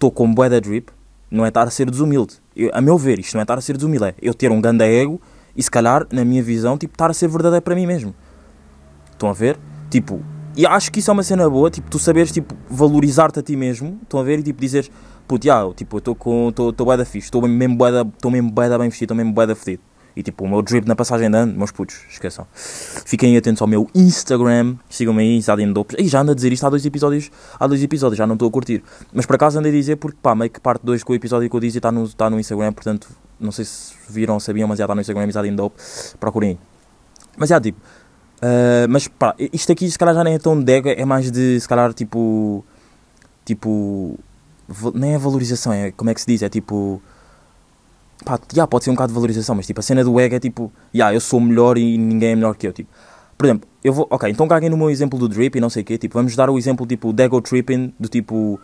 Estou 0.00 0.10
com 0.10 0.32
boeda 0.32 0.58
drip, 0.58 0.88
não 1.30 1.44
é 1.44 1.48
estar 1.48 1.64
a 1.68 1.70
ser 1.70 1.90
desumilde. 1.90 2.36
Eu- 2.56 2.70
a 2.72 2.80
meu 2.80 2.96
ver, 2.96 3.18
isto 3.18 3.34
não 3.34 3.40
é 3.40 3.44
estar 3.44 3.58
a 3.58 3.60
ser 3.60 3.76
desumilde, 3.76 4.06
é 4.06 4.14
eu 4.22 4.32
ter 4.32 4.50
um 4.50 4.58
ganda 4.58 4.86
ego 4.86 5.20
e 5.54 5.62
se 5.62 5.70
calhar, 5.70 6.06
na 6.10 6.24
minha 6.24 6.42
visão, 6.42 6.78
tipo, 6.78 6.94
estar 6.94 7.10
a 7.10 7.12
ser 7.12 7.28
verdadeiro 7.28 7.62
para 7.62 7.74
mim 7.74 7.86
mesmo. 7.86 8.14
Estão 9.12 9.28
a 9.28 9.34
ver? 9.34 9.58
Tipo, 9.90 10.22
e 10.56 10.64
acho 10.66 10.90
que 10.90 11.00
isso 11.00 11.10
é 11.10 11.12
uma 11.12 11.22
cena 11.22 11.48
boa, 11.50 11.70
tipo, 11.70 11.90
tu 11.90 11.98
saberes, 11.98 12.32
tipo, 12.32 12.54
valorizar-te 12.68 13.40
a 13.40 13.42
ti 13.42 13.56
mesmo, 13.56 13.98
estão 14.02 14.18
a 14.18 14.22
ver? 14.22 14.38
E 14.38 14.42
tipo, 14.42 14.58
dizeres, 14.58 14.90
já, 15.42 15.60
eu, 15.60 15.74
tipo, 15.74 15.96
eu 15.96 15.98
estou 15.98 16.14
com, 16.14 16.48
estou 16.48 16.72
bué 16.72 16.96
da 16.96 17.04
fixe, 17.04 17.30
bué 17.76 17.92
da, 17.92 18.00
estou 18.00 18.30
mesmo 18.30 18.50
bué 18.50 18.68
da 18.70 18.78
bem 18.78 18.88
vestido, 18.88 19.04
estou 19.12 19.16
mesmo 19.18 19.32
bué 19.34 19.46
da 19.46 19.54
fedido. 19.54 19.82
E 20.16 20.22
tipo, 20.22 20.44
o 20.44 20.48
meu 20.48 20.62
drip 20.62 20.86
na 20.86 20.96
passagem 20.96 21.28
ano, 21.28 21.52
meus 21.52 21.70
putos, 21.70 22.00
esqueçam. 22.10 22.46
Fiquem 22.52 23.36
atentos 23.36 23.62
ao 23.62 23.68
meu 23.68 23.88
Instagram, 23.94 24.76
sigam-me 24.88 25.22
aí, 25.22 25.40
Zadin 25.40 25.72
Dopes. 25.72 25.96
Ih, 25.98 26.08
já 26.08 26.20
ando 26.20 26.32
a 26.32 26.34
dizer 26.34 26.52
isto 26.52 26.66
há 26.66 26.70
dois 26.70 26.84
episódios, 26.84 27.30
há 27.58 27.66
dois 27.66 27.82
episódios, 27.82 28.18
já 28.18 28.26
não 28.26 28.34
estou 28.34 28.48
a 28.48 28.50
curtir. 28.50 28.82
Mas 29.12 29.26
por 29.26 29.36
acaso 29.36 29.58
andei 29.58 29.72
a 29.72 29.74
dizer 29.74 29.96
porque, 29.96 30.18
pá, 30.20 30.34
meio 30.34 30.50
que 30.50 30.60
parte 30.60 30.84
2 30.84 31.04
com 31.04 31.12
o 31.12 31.16
episódio 31.16 31.48
que 31.48 31.56
eu 31.56 31.60
disse 31.60 31.78
está 31.78 31.92
no, 31.92 32.04
está 32.04 32.28
no 32.28 32.38
Instagram, 32.40 32.72
portanto, 32.72 33.08
não 33.38 33.52
sei 33.52 33.64
se 33.64 33.94
viram 34.08 34.34
ou 34.34 34.40
sabiam, 34.40 34.66
mas 34.66 34.78
já 34.78 34.84
está 34.84 34.94
no 34.94 35.00
Instagram, 35.00 35.30
Zadin 35.30 35.54
Dope, 35.54 35.80
procurem. 36.18 36.58
Mas 37.36 37.48
já, 37.48 37.60
tipo, 37.60 37.80
Uh, 38.40 38.88
mas 38.88 39.06
pá, 39.06 39.34
isto 39.52 39.70
aqui 39.70 39.90
se 39.90 39.98
calhar 39.98 40.14
já 40.14 40.24
nem 40.24 40.34
é 40.34 40.38
tão 40.38 40.58
de 40.58 40.72
ego, 40.72 40.88
é 40.88 41.04
mais 41.04 41.30
de 41.30 41.60
se 41.60 41.68
calhar 41.68 41.92
tipo. 41.92 42.64
Tipo. 43.44 44.18
Nem 44.94 45.14
é 45.14 45.18
valorização, 45.18 45.72
é 45.72 45.90
como 45.90 46.10
é 46.10 46.14
que 46.14 46.20
se 46.20 46.26
diz? 46.26 46.42
É 46.42 46.48
tipo. 46.48 47.02
Pá, 48.24 48.38
já 48.52 48.66
pode 48.66 48.84
ser 48.84 48.90
um 48.90 48.94
bocado 48.94 49.08
de 49.08 49.14
valorização, 49.14 49.54
mas 49.54 49.66
tipo 49.66 49.80
a 49.80 49.82
cena 49.82 50.04
do 50.04 50.18
ego 50.20 50.34
é 50.34 50.40
tipo. 50.40 50.72
Já, 50.92 51.12
eu 51.12 51.20
sou 51.20 51.40
melhor 51.40 51.78
e 51.78 51.96
ninguém 51.96 52.32
é 52.32 52.34
melhor 52.36 52.54
que 52.54 52.66
eu. 52.66 52.72
Tipo, 52.72 52.90
por 53.36 53.46
exemplo, 53.46 53.68
eu 53.82 53.92
vou. 53.92 54.06
Ok, 54.10 54.30
então 54.30 54.46
caguem 54.46 54.68
no 54.68 54.76
meu 54.76 54.90
exemplo 54.90 55.18
do 55.18 55.28
drip 55.28 55.56
e 55.56 55.60
não 55.60 55.70
sei 55.70 55.82
o 55.82 55.84
quê. 55.86 55.96
Tipo, 55.96 56.14
vamos 56.14 56.36
dar 56.36 56.50
o 56.50 56.58
exemplo 56.58 56.86
tipo 56.86 57.12
de 57.12 57.22
ego 57.22 57.40
tripping, 57.40 57.92
do 57.98 58.08
tipo. 58.08 58.60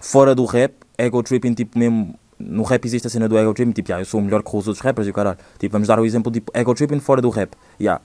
Fora 0.00 0.34
do 0.34 0.44
rap, 0.44 0.74
ego 0.98 1.22
tripping, 1.22 1.54
tipo 1.54 1.78
mesmo. 1.78 2.14
No 2.38 2.62
rap 2.62 2.84
existe 2.84 3.06
a 3.06 3.10
cena 3.10 3.28
do 3.28 3.38
ego 3.38 3.54
tripping, 3.54 3.72
tipo, 3.72 3.88
já, 3.88 4.00
eu 4.00 4.04
sou 4.04 4.20
melhor 4.20 4.42
que 4.42 4.48
os 4.48 4.66
outros 4.66 4.80
rappers 4.80 5.06
e 5.06 5.10
o 5.10 5.14
caralho. 5.14 5.38
Tipo, 5.58 5.72
vamos 5.72 5.88
dar 5.88 5.98
o 6.00 6.04
exemplo 6.04 6.32
tipo 6.32 6.50
ego 6.54 6.74
tripping 6.74 7.00
fora 7.00 7.22
do 7.22 7.30
rap. 7.30 7.54
Já 7.78 8.00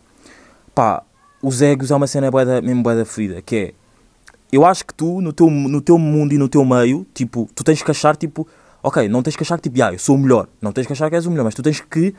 pá, 0.79 1.03
os 1.41 1.61
egos 1.61 1.91
é 1.91 1.95
uma 1.95 2.07
cena 2.07 2.31
bué 2.31 2.61
mesmo 2.61 2.81
bué 2.81 2.95
da 2.95 3.03
ferida, 3.03 3.41
que 3.41 3.55
é, 3.55 3.73
eu 4.49 4.65
acho 4.65 4.85
que 4.85 4.93
tu, 4.93 5.19
no 5.19 5.33
teu, 5.33 5.49
no 5.49 5.81
teu 5.81 5.97
mundo 5.97 6.33
e 6.33 6.37
no 6.37 6.47
teu 6.47 6.63
meio, 6.63 7.05
tipo, 7.13 7.49
tu 7.53 7.65
tens 7.65 7.83
que 7.83 7.91
achar, 7.91 8.15
tipo, 8.15 8.47
ok, 8.89 9.07
não 9.07 9.23
tens 9.23 9.35
que 9.35 9.43
achar 9.43 9.57
que, 9.57 9.69
tipo, 9.69 9.83
ah, 9.83 9.93
eu 9.93 9.99
sou 9.99 10.15
o 10.15 10.19
melhor, 10.19 10.47
não 10.61 10.71
tens 10.71 10.85
que 10.85 10.93
achar 10.93 11.09
que 11.09 11.15
és 11.15 11.25
o 11.25 11.31
melhor, 11.31 11.43
mas 11.43 11.55
tu 11.55 11.61
tens 11.63 11.79
que 11.79 12.13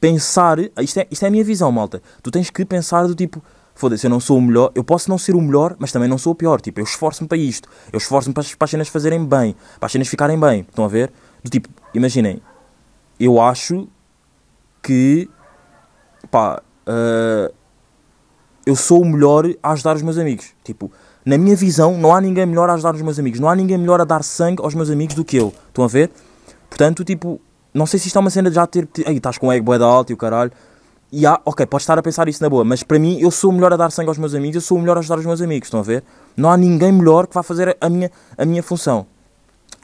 pensar, 0.00 0.58
isto 0.58 1.00
é, 1.00 1.06
isto 1.10 1.24
é 1.24 1.28
a 1.28 1.30
minha 1.30 1.44
visão, 1.44 1.70
malta, 1.72 2.02
tu 2.22 2.30
tens 2.30 2.50
que 2.50 2.64
pensar 2.64 3.06
do 3.06 3.14
tipo, 3.14 3.42
foda-se, 3.74 4.06
eu 4.06 4.10
não 4.10 4.20
sou 4.20 4.38
o 4.38 4.42
melhor, 4.42 4.72
eu 4.74 4.84
posso 4.84 5.08
não 5.08 5.16
ser 5.16 5.34
o 5.34 5.40
melhor, 5.40 5.76
mas 5.78 5.92
também 5.92 6.08
não 6.08 6.18
sou 6.18 6.32
o 6.32 6.34
pior, 6.34 6.60
tipo, 6.60 6.80
eu 6.80 6.84
esforço-me 6.84 7.28
para 7.28 7.38
isto, 7.38 7.68
eu 7.92 7.98
esforço-me 7.98 8.34
para, 8.34 8.44
para 8.44 8.64
as 8.64 8.70
cenas 8.70 8.88
fazerem 8.88 9.24
bem, 9.24 9.54
para 9.78 9.86
as 9.86 9.92
cenas 9.92 10.08
ficarem 10.08 10.38
bem, 10.38 10.60
estão 10.68 10.84
a 10.84 10.88
ver? 10.88 11.12
Do 11.42 11.50
tipo, 11.50 11.68
imaginem, 11.94 12.42
eu 13.18 13.40
acho 13.40 13.88
que, 14.82 15.28
pá, 16.30 16.62
ah, 16.86 17.52
eu 18.66 18.76
sou 18.76 19.02
o 19.02 19.04
melhor 19.04 19.44
a 19.62 19.72
ajudar 19.72 19.96
os 19.96 20.02
meus 20.02 20.18
amigos. 20.18 20.54
Tipo, 20.62 20.92
na 21.24 21.36
minha 21.36 21.54
visão, 21.54 21.96
não 21.98 22.14
há 22.14 22.20
ninguém 22.20 22.46
melhor 22.46 22.70
a 22.70 22.74
ajudar 22.74 22.94
os 22.94 23.02
meus 23.02 23.18
amigos. 23.18 23.40
Não 23.40 23.48
há 23.48 23.54
ninguém 23.54 23.76
melhor 23.76 24.00
a 24.00 24.04
dar 24.04 24.22
sangue 24.22 24.62
aos 24.62 24.74
meus 24.74 24.90
amigos 24.90 25.14
do 25.14 25.24
que 25.24 25.36
eu. 25.36 25.52
Estão 25.68 25.84
a 25.84 25.88
ver? 25.88 26.10
Portanto, 26.68 27.04
tipo, 27.04 27.40
não 27.74 27.86
sei 27.86 28.00
se 28.00 28.06
isto 28.06 28.16
é 28.16 28.20
uma 28.20 28.30
cena 28.30 28.48
de 28.48 28.56
já 28.56 28.66
ter. 28.66 28.88
Ei, 29.06 29.16
estás 29.16 29.38
com 29.38 29.48
o 29.48 29.52
ego 29.52 29.78
da 29.78 29.84
alto 29.84 30.10
e 30.10 30.14
o 30.14 30.16
caralho. 30.16 30.50
E 31.12 31.26
há, 31.26 31.40
ok, 31.44 31.66
podes 31.66 31.82
estar 31.82 31.98
a 31.98 32.02
pensar 32.02 32.28
isso 32.28 32.40
na 32.40 32.48
boa, 32.48 32.64
mas 32.64 32.84
para 32.84 32.96
mim, 32.96 33.18
eu 33.20 33.32
sou 33.32 33.50
o 33.50 33.52
melhor 33.52 33.72
a 33.72 33.76
dar 33.76 33.90
sangue 33.90 34.08
aos 34.08 34.18
meus 34.18 34.32
amigos, 34.32 34.54
eu 34.54 34.60
sou 34.60 34.78
o 34.78 34.80
melhor 34.80 34.96
a 34.96 35.00
ajudar 35.00 35.18
os 35.18 35.26
meus 35.26 35.40
amigos. 35.42 35.66
Estão 35.66 35.80
a 35.80 35.82
ver? 35.82 36.04
Não 36.36 36.48
há 36.50 36.56
ninguém 36.56 36.92
melhor 36.92 37.26
que 37.26 37.34
vá 37.34 37.42
fazer 37.42 37.76
a 37.80 37.88
minha, 37.88 38.10
a 38.38 38.44
minha 38.44 38.62
função. 38.62 39.06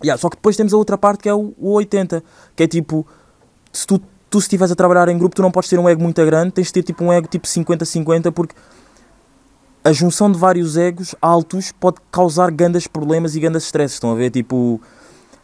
Yeah, 0.03 0.20
só 0.20 0.29
que 0.29 0.37
depois 0.37 0.57
temos 0.57 0.72
a 0.72 0.77
outra 0.77 0.96
parte 0.96 1.22
que 1.22 1.29
é 1.29 1.35
o, 1.35 1.53
o 1.59 1.72
80, 1.72 2.22
que 2.55 2.62
é 2.62 2.68
tipo, 2.68 3.05
se 3.72 3.87
tu, 3.87 4.01
tu 4.31 4.38
estiveres 4.38 4.70
a 4.70 4.77
trabalhar 4.77 5.09
em 5.09 5.18
grupo, 5.18 5.35
tu 5.35 5.42
não 5.42 5.51
podes 5.51 5.68
ter 5.68 5.79
um 5.79 5.88
ego 5.88 6.03
muito 6.03 6.25
grande, 6.25 6.53
tens 6.53 6.68
de 6.68 6.75
ter 6.75 6.83
tipo 6.83 7.03
um 7.03 7.12
ego 7.12 7.27
tipo 7.27 7.46
50-50, 7.46 8.31
porque 8.31 8.55
a 9.87 9.92
junção 9.92 10.33
de 10.33 10.37
vários 10.37 10.77
egos 10.77 11.14
altos 11.22 11.70
pode 11.70 11.99
causar 12.11 12.51
grandes 12.51 12.88
problemas 12.88 13.37
e 13.37 13.40
grandes 13.40 13.62
stresses, 13.62 13.94
estão 13.94 14.11
a 14.11 14.16
ver? 14.16 14.31
Tipo, 14.31 14.81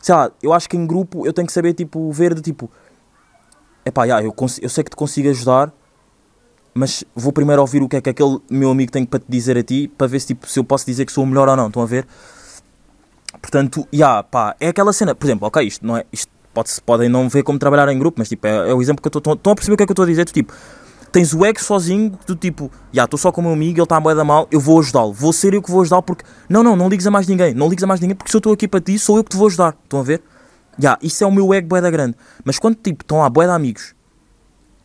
sei 0.01 0.13
lá, 0.17 0.33
eu 0.43 0.53
acho 0.53 0.69
que 0.69 0.77
em 0.77 0.85
grupo 0.85 1.25
eu 1.25 1.33
tenho 1.33 1.47
que 1.47 1.53
saber, 1.53 1.75
tipo, 1.75 2.11
ver 2.11 2.35
de 2.35 2.43
tipo, 2.43 2.69
epá, 3.87 4.03
yeah, 4.03 4.27
eu, 4.27 4.35
eu 4.61 4.69
sei 4.69 4.83
que 4.83 4.91
te 4.91 4.97
consigo 4.97 5.29
ajudar, 5.31 5.73
mas 6.75 7.05
vou 7.15 7.33
primeiro 7.33 7.63
ouvir 7.63 7.85
o 7.85 7.89
que 7.89 7.95
é 7.95 8.01
que 8.01 8.11
aquele 8.11 8.41
meu 8.51 8.73
amigo 8.73 8.91
tem 8.91 9.05
para 9.05 9.21
te 9.21 9.27
dizer 9.29 9.57
a 9.57 9.63
ti, 9.63 9.87
para 9.97 10.09
ver 10.09 10.19
se, 10.19 10.27
tipo, 10.29 10.49
se 10.49 10.59
eu 10.59 10.65
posso 10.65 10.85
dizer 10.87 11.07
que 11.07 11.13
sou 11.13 11.23
o 11.23 11.27
melhor 11.27 11.49
ou 11.49 11.55
não, 11.55 11.69
estão 11.69 11.81
a 11.81 11.87
ver? 11.87 12.05
Portanto, 13.41 13.87
yeah, 13.95 14.25
pá, 14.25 14.57
é 14.59 14.71
aquela 14.71 14.93
cena, 14.93 15.15
por 15.15 15.25
exemplo, 15.25 15.47
ok, 15.47 15.65
isto 15.65 15.87
não 15.87 15.97
é, 15.97 16.05
isto 16.13 16.29
pode 16.53 16.69
podem 16.85 17.09
não 17.09 17.29
ver 17.29 17.45
como 17.45 17.61
trabalhar 17.61 17.89
em 17.91 17.99
grupo, 17.99 18.19
mas 18.19 18.29
tipo, 18.29 18.45
é, 18.45 18.71
é 18.71 18.75
o 18.75 18.83
exemplo 18.83 19.01
que 19.01 19.07
eu 19.07 19.21
estou, 19.21 19.35
estão 19.35 19.53
a 19.53 19.55
perceber 19.55 19.75
o 19.75 19.77
que 19.77 19.85
é 19.85 19.87
que 19.87 19.93
eu 19.93 19.95
estou 19.95 20.05
a 20.05 20.09
dizer, 20.09 20.25
tipo, 20.25 20.53
tens 21.13 21.35
o 21.35 21.45
ego 21.45 21.63
sozinho, 21.63 22.19
do 22.27 22.35
tipo, 22.35 22.71
já, 22.93 23.05
estou 23.05 23.19
só 23.19 23.31
com 23.31 23.41
o 23.43 23.45
meu 23.45 23.53
amigo, 23.53 23.77
ele 23.79 23.83
está 23.83 23.97
a 23.97 24.01
moeda 24.01 24.25
mal, 24.25 24.49
eu 24.51 24.59
vou 24.59 24.81
ajudá-lo, 24.81 25.13
vou 25.13 25.33
ser 25.33 25.53
eu 25.55 25.61
que 25.63 25.71
vou 25.71 25.83
ajudá-lo, 25.83 26.03
porque, 26.03 26.25
não, 26.49 26.63
não, 26.63 26.75
não 26.75 26.89
ligues 26.89 27.07
a 27.07 27.11
mais 27.11 27.27
ninguém, 27.29 27.53
não 27.55 27.69
ligues 27.69 27.85
a 27.85 27.87
mais 27.87 28.01
ninguém, 28.01 28.17
porque 28.17 28.31
se 28.31 28.37
eu 28.37 28.39
estou 28.39 28.53
aqui 28.53 28.67
para 28.67 28.81
ti, 28.81 28.99
sou 28.99 29.19
eu 29.19 29.25
que 29.25 29.31
te 29.31 29.37
vou 29.37 29.47
ajudar, 29.47 29.77
estão 29.85 30.01
a 30.01 30.03
ver? 30.03 30.23
Já, 30.79 30.99
isso 31.03 31.23
é 31.23 31.27
o 31.27 31.31
meu 31.31 31.53
ego 31.53 31.69
boeda 31.69 31.91
grande, 31.91 32.17
mas 32.45 32.59
quando, 32.59 32.77
tipo, 32.77 33.05
estão 33.05 33.19
lá 33.19 33.29
boeda 33.29 33.55
amigos, 33.55 33.95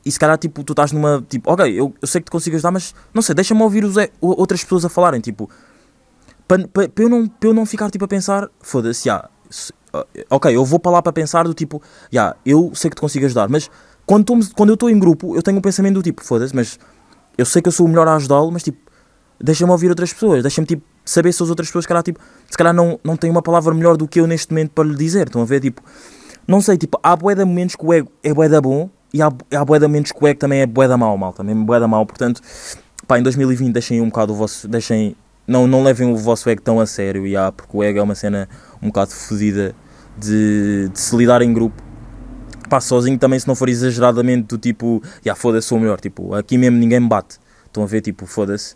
e 0.05 0.11
se 0.11 0.19
calhar, 0.19 0.37
tipo, 0.37 0.63
tu 0.63 0.73
estás 0.73 0.91
numa, 0.91 1.25
tipo, 1.27 1.51
ok, 1.51 1.65
eu, 1.79 1.93
eu 2.01 2.07
sei 2.07 2.19
que 2.21 2.25
te 2.25 2.31
consigo 2.31 2.55
ajudar, 2.57 2.71
mas, 2.71 2.93
não 3.13 3.21
sei, 3.21 3.33
deixa-me 3.33 3.61
ouvir 3.61 3.83
os, 3.85 3.95
e- 3.97 4.11
o- 4.19 4.39
outras 4.39 4.61
pessoas 4.63 4.83
a 4.85 4.89
falarem, 4.89 5.21
tipo, 5.21 5.49
para 6.47 6.67
pa, 6.67 6.87
pa 6.87 7.01
eu, 7.01 7.09
não, 7.09 7.27
pa 7.27 7.47
eu 7.47 7.53
não 7.53 7.65
ficar, 7.65 7.89
tipo, 7.89 8.03
a 8.05 8.07
pensar, 8.07 8.49
foda-se, 8.61 9.05
já, 9.05 9.29
se- 9.49 9.73
ok, 10.29 10.55
eu 10.55 10.63
vou 10.65 10.79
para 10.79 10.91
lá 10.91 11.01
para 11.01 11.11
pensar 11.13 11.43
do 11.45 11.53
tipo, 11.53 11.81
já, 12.11 12.35
eu 12.45 12.71
sei 12.75 12.89
que 12.89 12.95
te 12.95 13.01
consigo 13.01 13.25
ajudar, 13.25 13.49
mas 13.49 13.69
quando, 14.07 14.53
quando 14.55 14.69
eu 14.69 14.75
estou 14.75 14.89
em 14.89 14.97
grupo, 14.97 15.35
eu 15.35 15.43
tenho 15.43 15.57
um 15.57 15.61
pensamento 15.61 15.95
do 15.95 16.01
tipo, 16.01 16.23
foda-se, 16.23 16.55
mas 16.55 16.79
eu 17.37 17.45
sei 17.45 17.61
que 17.61 17.67
eu 17.67 17.71
sou 17.73 17.85
o 17.85 17.89
melhor 17.89 18.07
a 18.07 18.15
ajudá-lo, 18.15 18.49
mas 18.49 18.63
tipo, 18.63 18.79
deixa-me 19.37 19.69
ouvir 19.69 19.89
outras 19.89 20.13
pessoas, 20.13 20.41
deixa-me 20.41 20.65
tipo, 20.65 20.81
saber 21.03 21.33
se 21.33 21.43
as 21.43 21.49
outras 21.49 21.67
pessoas, 21.67 21.85
calhar, 21.85 22.01
tipo, 22.01 22.19
se 22.49 22.57
calhar 22.57 22.73
não, 22.73 22.97
não 23.03 23.17
têm 23.17 23.29
uma 23.29 23.41
palavra 23.41 23.73
melhor 23.73 23.97
do 23.97 24.07
que 24.07 24.21
eu 24.21 24.25
neste 24.25 24.51
momento 24.51 24.71
para 24.71 24.87
lhe 24.87 24.95
dizer, 24.95 25.27
estão 25.27 25.41
a 25.41 25.45
ver, 25.45 25.59
tipo, 25.59 25.83
não 26.47 26.61
sei, 26.61 26.77
tipo, 26.77 26.97
há 27.03 27.17
bué 27.17 27.35
de 27.35 27.43
momentos 27.43 27.75
que 27.75 27.85
o 27.85 27.93
ego 27.93 28.09
é 28.23 28.33
bué 28.33 28.47
da 28.47 28.61
bom 28.61 28.89
e 29.13 29.21
há, 29.21 29.27
há 29.27 29.65
bué 29.65 29.77
momentos 29.77 30.13
que 30.13 30.23
o 30.23 30.25
ego 30.25 30.39
também 30.39 30.61
é 30.61 30.65
bué 30.65 30.87
da 30.87 30.95
mau, 30.95 31.17
malta, 31.17 31.43
mesmo 31.43 31.65
bué 31.65 31.77
da 31.77 31.89
portanto, 31.89 32.41
pá, 33.05 33.19
em 33.19 33.23
2020 33.23 33.73
deixem 33.73 33.99
um 33.99 34.05
bocado 34.05 34.31
o 34.31 34.35
vosso, 34.37 34.69
deixem, 34.69 35.17
não, 35.45 35.67
não 35.67 35.83
levem 35.83 36.09
o 36.09 36.15
vosso 36.15 36.49
ego 36.49 36.61
tão 36.61 36.79
a 36.79 36.85
sério, 36.85 37.27
e 37.27 37.35
há, 37.35 37.51
porque 37.51 37.75
o 37.75 37.83
ego 37.83 37.99
é 37.99 38.01
uma 38.01 38.15
cena 38.15 38.47
um 38.81 38.87
bocado 38.87 39.11
fodida 39.11 39.75
de, 40.17 40.87
de 40.93 40.99
se 40.99 41.13
lidar 41.13 41.41
em 41.41 41.51
grupo, 41.51 41.83
pá, 42.67 42.80
sozinho 42.82 43.17
também 43.17 43.39
se 43.39 43.47
não 43.47 43.56
for 43.56 43.69
exageradamente 43.69 44.43
do 44.47 44.58
tipo, 44.58 45.01
já 45.23 45.36
foda-se 45.36 45.67
sou 45.67 45.77
o 45.77 45.82
melhor, 45.82 45.99
tipo, 45.99 46.34
aqui 46.36 46.58
mesmo 46.58 46.77
ninguém 46.77 46.99
me 46.99 47.08
bate, 47.08 47.38
estão 47.65 47.84
a 47.84 47.86
ver, 47.86 48.01
tipo, 48.01 48.25
foda-se, 48.25 48.75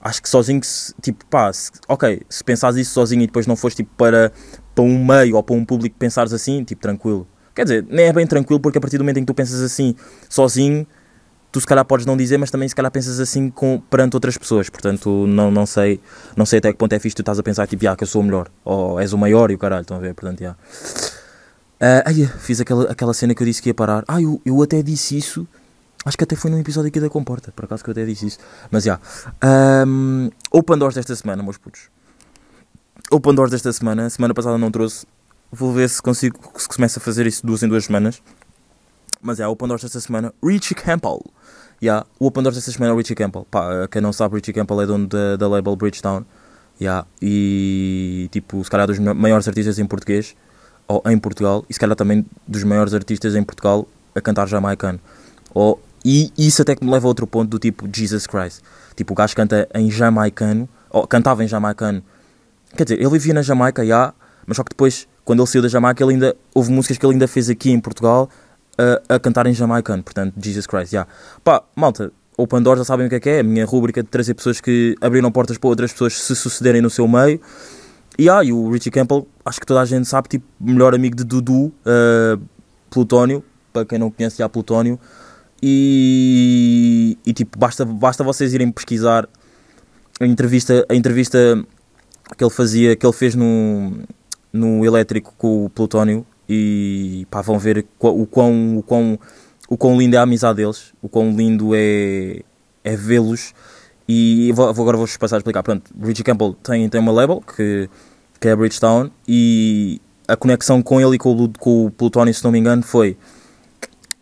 acho 0.00 0.22
que 0.22 0.28
sozinho, 0.28 0.62
se, 0.62 0.94
tipo, 1.02 1.24
pá, 1.26 1.52
se- 1.52 1.70
ok, 1.88 2.22
se 2.28 2.44
pensares 2.44 2.76
isso 2.76 2.92
sozinho 2.92 3.22
e 3.22 3.26
depois 3.26 3.46
não 3.46 3.56
fores, 3.56 3.74
tipo, 3.76 3.90
para, 3.96 4.32
para 4.74 4.84
um 4.84 5.04
meio 5.04 5.36
ou 5.36 5.42
para 5.42 5.56
um 5.56 5.64
público 5.64 5.96
pensares 5.98 6.32
assim, 6.32 6.62
tipo, 6.64 6.80
tranquilo, 6.82 7.26
quer 7.54 7.64
dizer, 7.64 7.86
nem 7.88 8.06
é 8.06 8.12
bem 8.12 8.26
tranquilo 8.26 8.60
porque 8.60 8.78
a 8.78 8.80
partir 8.80 8.98
do 8.98 9.04
momento 9.04 9.18
em 9.18 9.22
que 9.22 9.26
tu 9.26 9.34
pensas 9.34 9.60
assim, 9.60 9.94
sozinho, 10.28 10.86
tu 11.50 11.60
se 11.60 11.66
calhar 11.66 11.84
podes 11.86 12.04
não 12.04 12.16
dizer, 12.16 12.36
mas 12.36 12.50
também 12.50 12.68
se 12.68 12.74
calhar 12.74 12.90
pensas 12.92 13.18
assim 13.18 13.48
com, 13.48 13.80
perante 13.90 14.14
outras 14.14 14.36
pessoas, 14.36 14.68
portanto, 14.68 15.26
não, 15.26 15.50
não 15.50 15.64
sei, 15.64 16.00
não 16.36 16.44
sei 16.44 16.58
até 16.58 16.70
que 16.70 16.78
ponto 16.78 16.92
é 16.92 16.98
fixe 16.98 17.16
tu 17.16 17.22
estás 17.22 17.38
a 17.38 17.42
pensar, 17.42 17.66
tipo, 17.66 17.82
já, 17.82 17.96
que 17.96 18.04
eu 18.04 18.08
sou 18.08 18.20
o 18.20 18.24
melhor, 18.24 18.48
ou 18.64 19.00
és 19.00 19.12
o 19.12 19.18
maior 19.18 19.50
e 19.50 19.54
o 19.54 19.58
caralho, 19.58 19.80
estão 19.82 19.96
a 19.96 20.00
ver, 20.00 20.14
portanto, 20.14 20.40
já. 20.40 20.54
Ah, 21.80 22.02
ai, 22.06 22.26
fiz 22.38 22.60
aquela, 22.60 22.90
aquela 22.90 23.12
cena 23.14 23.34
que 23.34 23.42
eu 23.42 23.46
disse 23.46 23.60
que 23.60 23.68
ia 23.68 23.74
parar. 23.74 24.04
Ah, 24.08 24.20
eu, 24.20 24.40
eu 24.44 24.62
até 24.62 24.82
disse 24.82 25.16
isso. 25.16 25.46
Acho 26.04 26.16
que 26.16 26.24
até 26.24 26.36
foi 26.36 26.50
num 26.50 26.58
episódio 26.60 26.88
aqui 26.88 27.00
da 27.00 27.10
Comporta, 27.10 27.52
por 27.52 27.64
acaso 27.64 27.82
que 27.82 27.90
eu 27.90 27.92
até 27.92 28.04
disse 28.04 28.26
isso. 28.26 28.38
Mas 28.70 28.84
já. 28.84 29.00
Ahm, 29.42 30.28
Open 30.52 30.78
Doors 30.78 30.94
desta 30.94 31.14
semana, 31.16 31.42
meus 31.42 31.58
putos. 31.58 31.88
Open 33.10 33.34
Doors 33.34 33.50
desta 33.50 33.72
semana. 33.72 34.08
Semana 34.08 34.32
passada 34.32 34.56
não 34.56 34.70
trouxe. 34.70 35.04
Vou 35.50 35.72
ver 35.72 35.88
se 35.88 36.00
consigo, 36.00 36.38
se 36.56 36.68
começo 36.68 36.98
a 36.98 37.02
fazer 37.02 37.26
isso 37.26 37.44
duas 37.44 37.62
em 37.62 37.68
duas 37.68 37.84
semanas. 37.84 38.22
Mas 39.20 39.40
é, 39.40 39.46
Open 39.48 39.66
Doors 39.68 39.82
desta 39.82 40.00
semana. 40.00 40.32
Richie 40.42 40.74
Campbell. 40.74 41.20
Yeah, 41.82 42.06
o 42.18 42.26
Open 42.26 42.42
Doors 42.42 42.56
esta 42.56 42.70
semana 42.72 42.94
é 42.94 42.96
Richie 42.96 43.14
Campbell. 43.14 43.46
Pá, 43.50 43.86
quem 43.90 44.00
não 44.00 44.12
sabe, 44.12 44.36
Richie 44.36 44.52
Campbell 44.52 44.80
é 44.82 44.86
dono 44.86 45.06
da, 45.08 45.36
da 45.36 45.48
label 45.48 45.76
Bridgetown. 45.76 46.24
Yeah, 46.80 47.06
e 47.20 48.28
tipo, 48.30 48.62
se 48.62 48.70
calhar 48.70 48.86
dos 48.86 48.98
ma- 48.98 49.14
maiores 49.14 49.46
artistas 49.48 49.78
em 49.78 49.86
português, 49.86 50.36
ou 50.88 51.02
em 51.06 51.18
Portugal, 51.18 51.64
e 51.68 51.74
se 51.74 51.80
calhar 51.80 51.96
também 51.96 52.24
dos 52.46 52.62
maiores 52.64 52.94
artistas 52.94 53.34
em 53.34 53.42
Portugal 53.42 53.86
a 54.14 54.20
cantar 54.20 54.46
jamaicano. 54.46 55.00
Ou, 55.52 55.80
e 56.04 56.32
isso 56.38 56.62
até 56.62 56.76
que 56.76 56.84
me 56.84 56.90
leva 56.90 57.06
a 57.06 57.08
outro 57.08 57.26
ponto 57.26 57.48
do 57.48 57.58
tipo 57.58 57.88
Jesus 57.92 58.26
Christ. 58.26 58.62
Tipo, 58.94 59.12
o 59.12 59.16
gajo 59.16 59.34
canta 59.34 59.68
em 59.74 59.90
jamaicano, 59.90 60.68
ou 60.90 61.06
cantava 61.06 61.44
em 61.44 61.48
jamaicano. 61.48 62.02
Quer 62.76 62.84
dizer, 62.84 63.00
ele 63.00 63.10
vivia 63.10 63.34
na 63.34 63.42
Jamaica, 63.42 63.84
já, 63.84 64.14
mas 64.46 64.56
só 64.56 64.62
que 64.62 64.70
depois, 64.70 65.08
quando 65.24 65.40
ele 65.40 65.48
saiu 65.48 65.62
da 65.62 65.68
Jamaica, 65.68 66.02
ele 66.04 66.14
ainda, 66.14 66.36
houve 66.54 66.70
músicas 66.70 66.98
que 66.98 67.04
ele 67.04 67.14
ainda 67.14 67.26
fez 67.26 67.48
aqui 67.50 67.70
em 67.70 67.80
Portugal 67.80 68.28
a, 68.78 69.14
a 69.16 69.18
cantar 69.18 69.46
em 69.46 69.54
jamaicano. 69.54 70.02
Portanto, 70.02 70.34
Jesus 70.38 70.66
Christ, 70.66 70.92
já. 70.92 71.06
Pá, 71.42 71.62
malta, 71.74 72.12
Open 72.36 72.62
Doors 72.62 72.78
já 72.78 72.84
sabem 72.84 73.06
o 73.06 73.08
que 73.08 73.14
é 73.14 73.20
que 73.20 73.30
é. 73.30 73.40
A 73.40 73.42
minha 73.42 73.64
rúbrica 73.64 74.02
de 74.02 74.08
trazer 74.08 74.34
pessoas 74.34 74.60
que 74.60 74.94
abriram 75.00 75.32
portas 75.32 75.56
para 75.56 75.68
outras 75.68 75.92
pessoas 75.92 76.20
se 76.20 76.36
sucederem 76.36 76.82
no 76.82 76.90
seu 76.90 77.08
meio. 77.08 77.40
E, 78.18 78.28
ah, 78.28 78.44
e 78.44 78.52
o 78.52 78.70
Richie 78.70 78.90
Campbell, 78.90 79.26
acho 79.46 79.60
que 79.60 79.66
toda 79.66 79.80
a 79.80 79.84
gente 79.84 80.06
sabe, 80.06 80.28
tipo, 80.28 80.44
melhor 80.60 80.94
amigo 80.94 81.16
de 81.16 81.24
Dudu, 81.24 81.72
uh, 81.86 82.40
Plutónio, 82.90 83.42
para 83.72 83.84
quem 83.86 83.98
não 83.98 84.10
conhece 84.10 84.38
já 84.38 84.48
Plutónio. 84.48 84.98
E, 85.62 87.16
e 87.24 87.32
tipo, 87.32 87.58
basta, 87.58 87.84
basta 87.84 88.22
vocês 88.22 88.52
irem 88.52 88.70
pesquisar 88.70 89.26
a 90.20 90.26
entrevista, 90.26 90.84
a 90.88 90.94
entrevista 90.94 91.64
que 92.36 92.44
ele 92.44 92.50
fazia, 92.50 92.96
que 92.96 93.06
ele 93.06 93.12
fez 93.12 93.34
no, 93.34 93.92
no 94.52 94.84
elétrico 94.84 95.32
com 95.38 95.64
o 95.64 95.70
Plutónio 95.70 96.26
e 96.48 97.26
pá, 97.30 97.40
vão 97.40 97.58
ver 97.58 97.86
o 98.00 98.26
quão, 98.26 98.78
o, 98.78 98.82
quão, 98.82 99.18
o 99.68 99.76
quão 99.76 99.98
lindo 99.98 100.16
é 100.16 100.18
a 100.18 100.22
amizade 100.22 100.56
deles, 100.56 100.92
o 101.00 101.08
quão 101.08 101.30
lindo 101.36 101.70
é, 101.74 102.40
é 102.84 102.96
vê-los 102.96 103.54
e 104.08 104.52
vou- 104.52 104.68
agora 104.68 104.96
vou-vos 104.96 105.16
passar 105.16 105.36
a 105.36 105.38
explicar. 105.38 105.62
Pronto, 105.62 105.90
Richie 106.02 106.22
Campbell 106.24 106.54
tem, 106.62 106.88
tem 106.88 107.00
uma 107.00 107.12
label 107.12 107.40
que, 107.40 107.88
que 108.46 108.50
é 108.50 108.52
a 108.52 108.56
Bridgetown 108.56 109.10
e 109.26 110.00
a 110.28 110.36
conexão 110.36 110.80
com 110.80 111.00
ele 111.00 111.16
e 111.16 111.18
com 111.18 111.32
o, 111.32 111.48
com 111.58 111.86
o 111.86 111.90
Plutónio, 111.90 112.32
se 112.32 112.44
não 112.44 112.52
me 112.52 112.58
engano, 112.58 112.82
foi 112.82 113.16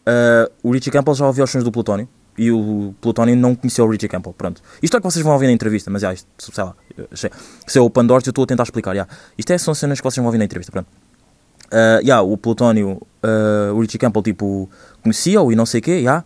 Uh, 0.04 0.52
o 0.62 0.70
Richie 0.70 0.90
Campbell 0.90 1.14
já 1.14 1.26
ouviu 1.26 1.44
os 1.44 1.50
sons 1.50 1.64
do 1.64 1.72
Plutónio 1.72 2.06
e 2.36 2.52
o 2.52 2.94
Plutónio 3.00 3.34
não 3.34 3.54
conheceu 3.54 3.86
o 3.86 3.90
Richie 3.90 4.08
Campbell. 4.08 4.34
Pronto. 4.34 4.60
Isto 4.82 4.96
é 4.98 5.00
que 5.00 5.04
vocês 5.04 5.24
vão 5.24 5.32
ouvir 5.32 5.46
na 5.46 5.52
entrevista, 5.52 5.90
mas 5.90 6.02
já, 6.02 6.12
isto, 6.12 6.28
sei 6.38 6.62
lá, 6.62 6.76
se 7.66 7.78
é 7.78 7.80
o 7.80 7.88
Pandora, 7.88 8.22
eu 8.24 8.30
estou 8.30 8.44
a 8.44 8.46
tentar 8.46 8.64
explicar. 8.64 8.94
já. 8.94 9.08
Isto 9.38 9.52
é, 9.52 9.58
são 9.58 9.74
cenas 9.74 10.00
que 10.00 10.04
vocês 10.04 10.16
vão 10.16 10.26
ouvir 10.26 10.36
na 10.36 10.44
entrevista. 10.44 10.70
Pronto. 10.70 10.88
Uh, 11.66 12.04
já, 12.04 12.20
o 12.20 12.36
Plutónio, 12.36 13.00
uh, 13.24 13.74
o 13.74 13.80
Richie 13.80 13.98
Campbell, 13.98 14.22
tipo, 14.22 14.68
conhecia-o 15.02 15.50
e 15.50 15.56
não 15.56 15.64
sei 15.64 15.80
o 15.80 15.82
quê, 15.82 16.02
já. 16.02 16.22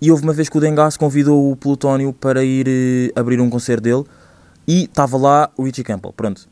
E 0.00 0.10
houve 0.10 0.22
uma 0.22 0.32
vez 0.32 0.48
que 0.48 0.56
o 0.56 0.60
Dengas 0.60 0.96
convidou 0.96 1.50
o 1.50 1.56
Plutónio 1.56 2.12
para 2.12 2.44
ir 2.44 2.68
eh, 2.68 3.18
abrir 3.18 3.40
um 3.40 3.50
concerto 3.50 3.82
dele 3.82 4.04
e 4.68 4.84
estava 4.84 5.16
lá 5.16 5.50
o 5.56 5.64
Richie 5.64 5.82
Campbell. 5.82 6.12
Pronto. 6.12 6.46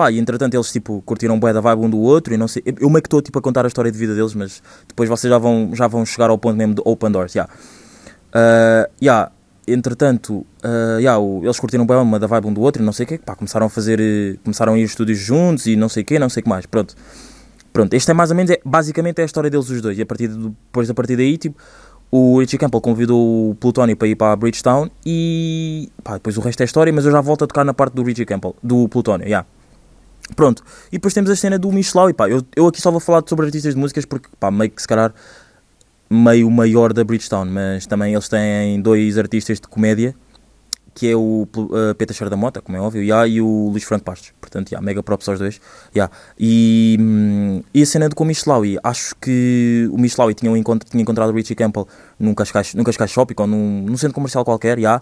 Pá, 0.00 0.10
e 0.10 0.18
entretanto 0.18 0.54
eles 0.54 0.72
tipo 0.72 1.02
curtiram 1.04 1.38
bué 1.38 1.52
da 1.52 1.60
vibe 1.60 1.82
um 1.82 1.90
do 1.90 1.98
outro 1.98 2.32
e 2.32 2.38
não 2.38 2.48
sei. 2.48 2.62
Eu 2.64 2.88
meio 2.88 3.02
que 3.02 3.06
estou 3.06 3.20
tipo 3.20 3.38
a 3.38 3.42
contar 3.42 3.66
a 3.66 3.68
história 3.68 3.92
de 3.92 3.98
vida 3.98 4.14
deles, 4.14 4.32
mas 4.32 4.62
depois 4.88 5.10
vocês 5.10 5.30
já 5.30 5.36
vão, 5.36 5.72
já 5.74 5.86
vão 5.86 6.06
chegar 6.06 6.30
ao 6.30 6.38
ponto 6.38 6.56
mesmo 6.56 6.74
de 6.74 6.80
Open 6.86 7.10
Doors, 7.10 7.32
já. 7.32 7.44
Uh, 7.44 8.90
yeah. 9.02 9.30
Entretanto, 9.68 10.46
uh, 10.64 10.98
yeah, 10.98 11.18
o- 11.18 11.42
eles 11.44 11.60
curtiram 11.60 11.84
bem 11.86 11.98
uma 11.98 12.18
da 12.18 12.26
vibe 12.26 12.46
um 12.46 12.52
do 12.54 12.62
outro 12.62 12.82
e 12.82 12.86
não 12.86 12.94
sei 12.94 13.04
o 13.04 13.08
quê, 13.08 13.18
pá, 13.18 13.36
começaram 13.36 13.66
a 13.66 13.68
fazer, 13.68 14.38
começaram 14.42 14.72
a 14.72 14.78
ir 14.78 14.84
estúdios 14.84 15.18
juntos 15.18 15.66
e 15.66 15.76
não 15.76 15.90
sei 15.90 16.02
o 16.10 16.18
não 16.18 16.30
sei 16.30 16.40
o 16.40 16.44
que 16.44 16.48
mais, 16.48 16.64
pronto. 16.64 16.94
Pronto, 17.70 17.92
este 17.92 18.10
é 18.10 18.14
mais 18.14 18.30
ou 18.30 18.36
menos, 18.36 18.50
é, 18.52 18.58
basicamente 18.64 19.18
é 19.18 19.22
a 19.22 19.26
história 19.26 19.50
deles 19.50 19.68
os 19.68 19.82
dois 19.82 19.98
e 19.98 20.00
a 20.02 20.06
partir 20.06 20.28
de, 20.28 20.38
depois 20.48 20.88
a 20.88 20.94
partir 20.94 21.14
daí, 21.14 21.36
tipo, 21.36 21.60
o 22.10 22.40
Richie 22.40 22.56
Campbell 22.56 22.80
convidou 22.80 23.50
o 23.50 23.54
Plutónio 23.54 23.94
para 23.98 24.08
ir 24.08 24.16
para 24.16 24.32
a 24.32 24.36
Bridgetown 24.36 24.90
e, 25.04 25.90
pá, 26.02 26.14
depois 26.14 26.38
o 26.38 26.40
resto 26.40 26.62
é 26.62 26.64
história, 26.64 26.90
mas 26.90 27.04
eu 27.04 27.12
já 27.12 27.20
volto 27.20 27.44
a 27.44 27.46
tocar 27.46 27.64
na 27.64 27.74
parte 27.74 27.92
do 27.92 28.02
Richie 28.02 28.24
Campbell, 28.24 28.56
do 28.62 28.88
Plutónio, 28.88 29.26
yeah. 29.26 29.46
Pronto, 30.36 30.62
e 30.88 30.92
depois 30.92 31.12
temos 31.12 31.30
a 31.30 31.36
cena 31.36 31.58
do 31.58 31.70
Michelau 31.72 32.08
e 32.08 32.14
pá, 32.14 32.28
eu, 32.28 32.42
eu 32.54 32.66
aqui 32.66 32.80
só 32.80 32.90
vou 32.90 33.00
falar 33.00 33.22
sobre 33.26 33.46
artistas 33.46 33.74
de 33.74 33.80
músicas 33.80 34.04
porque, 34.04 34.28
pá, 34.38 34.50
meio 34.50 34.70
que 34.70 34.80
se 34.80 34.88
calhar 34.88 35.12
meio 36.10 36.50
maior 36.50 36.92
da 36.92 37.04
Bridgetown, 37.04 37.46
mas 37.46 37.86
também 37.86 38.12
eles 38.12 38.28
têm 38.28 38.80
dois 38.82 39.16
artistas 39.16 39.60
de 39.60 39.68
comédia, 39.68 40.14
que 40.92 41.08
é 41.08 41.14
o 41.14 41.46
uh, 41.56 41.94
Peter 41.96 42.14
Cheira 42.14 42.28
da 42.28 42.36
Mota, 42.36 42.60
como 42.60 42.76
é 42.76 42.80
óbvio, 42.80 43.00
yeah, 43.00 43.26
e 43.26 43.40
o 43.40 43.68
Luís 43.70 43.84
Franco 43.84 44.04
Bastos. 44.04 44.32
Portanto, 44.40 44.72
yeah, 44.72 44.84
mega 44.84 45.02
props 45.04 45.28
aos 45.28 45.38
dois. 45.38 45.60
Yeah. 45.94 46.12
E, 46.38 46.96
hum, 47.00 47.62
e 47.72 47.82
a 47.82 47.86
cena 47.86 48.08
do 48.08 48.16
com 48.16 48.24
o 48.26 48.30
acho 48.82 49.14
que 49.20 49.88
o 49.92 49.96
Michelawi 49.96 50.34
tinha, 50.34 50.50
um 50.50 50.56
encontro, 50.56 50.88
tinha 50.90 51.00
encontrado 51.00 51.30
o 51.30 51.32
Richie 51.32 51.54
Campbell 51.54 51.86
num 52.18 52.34
Cascais, 52.34 52.74
num 52.74 52.82
Cascais 52.82 53.10
Shopping 53.10 53.34
ou 53.38 53.46
num, 53.46 53.82
num 53.82 53.96
centro 53.96 54.14
comercial 54.14 54.44
qualquer, 54.44 54.78
yeah, 54.78 55.00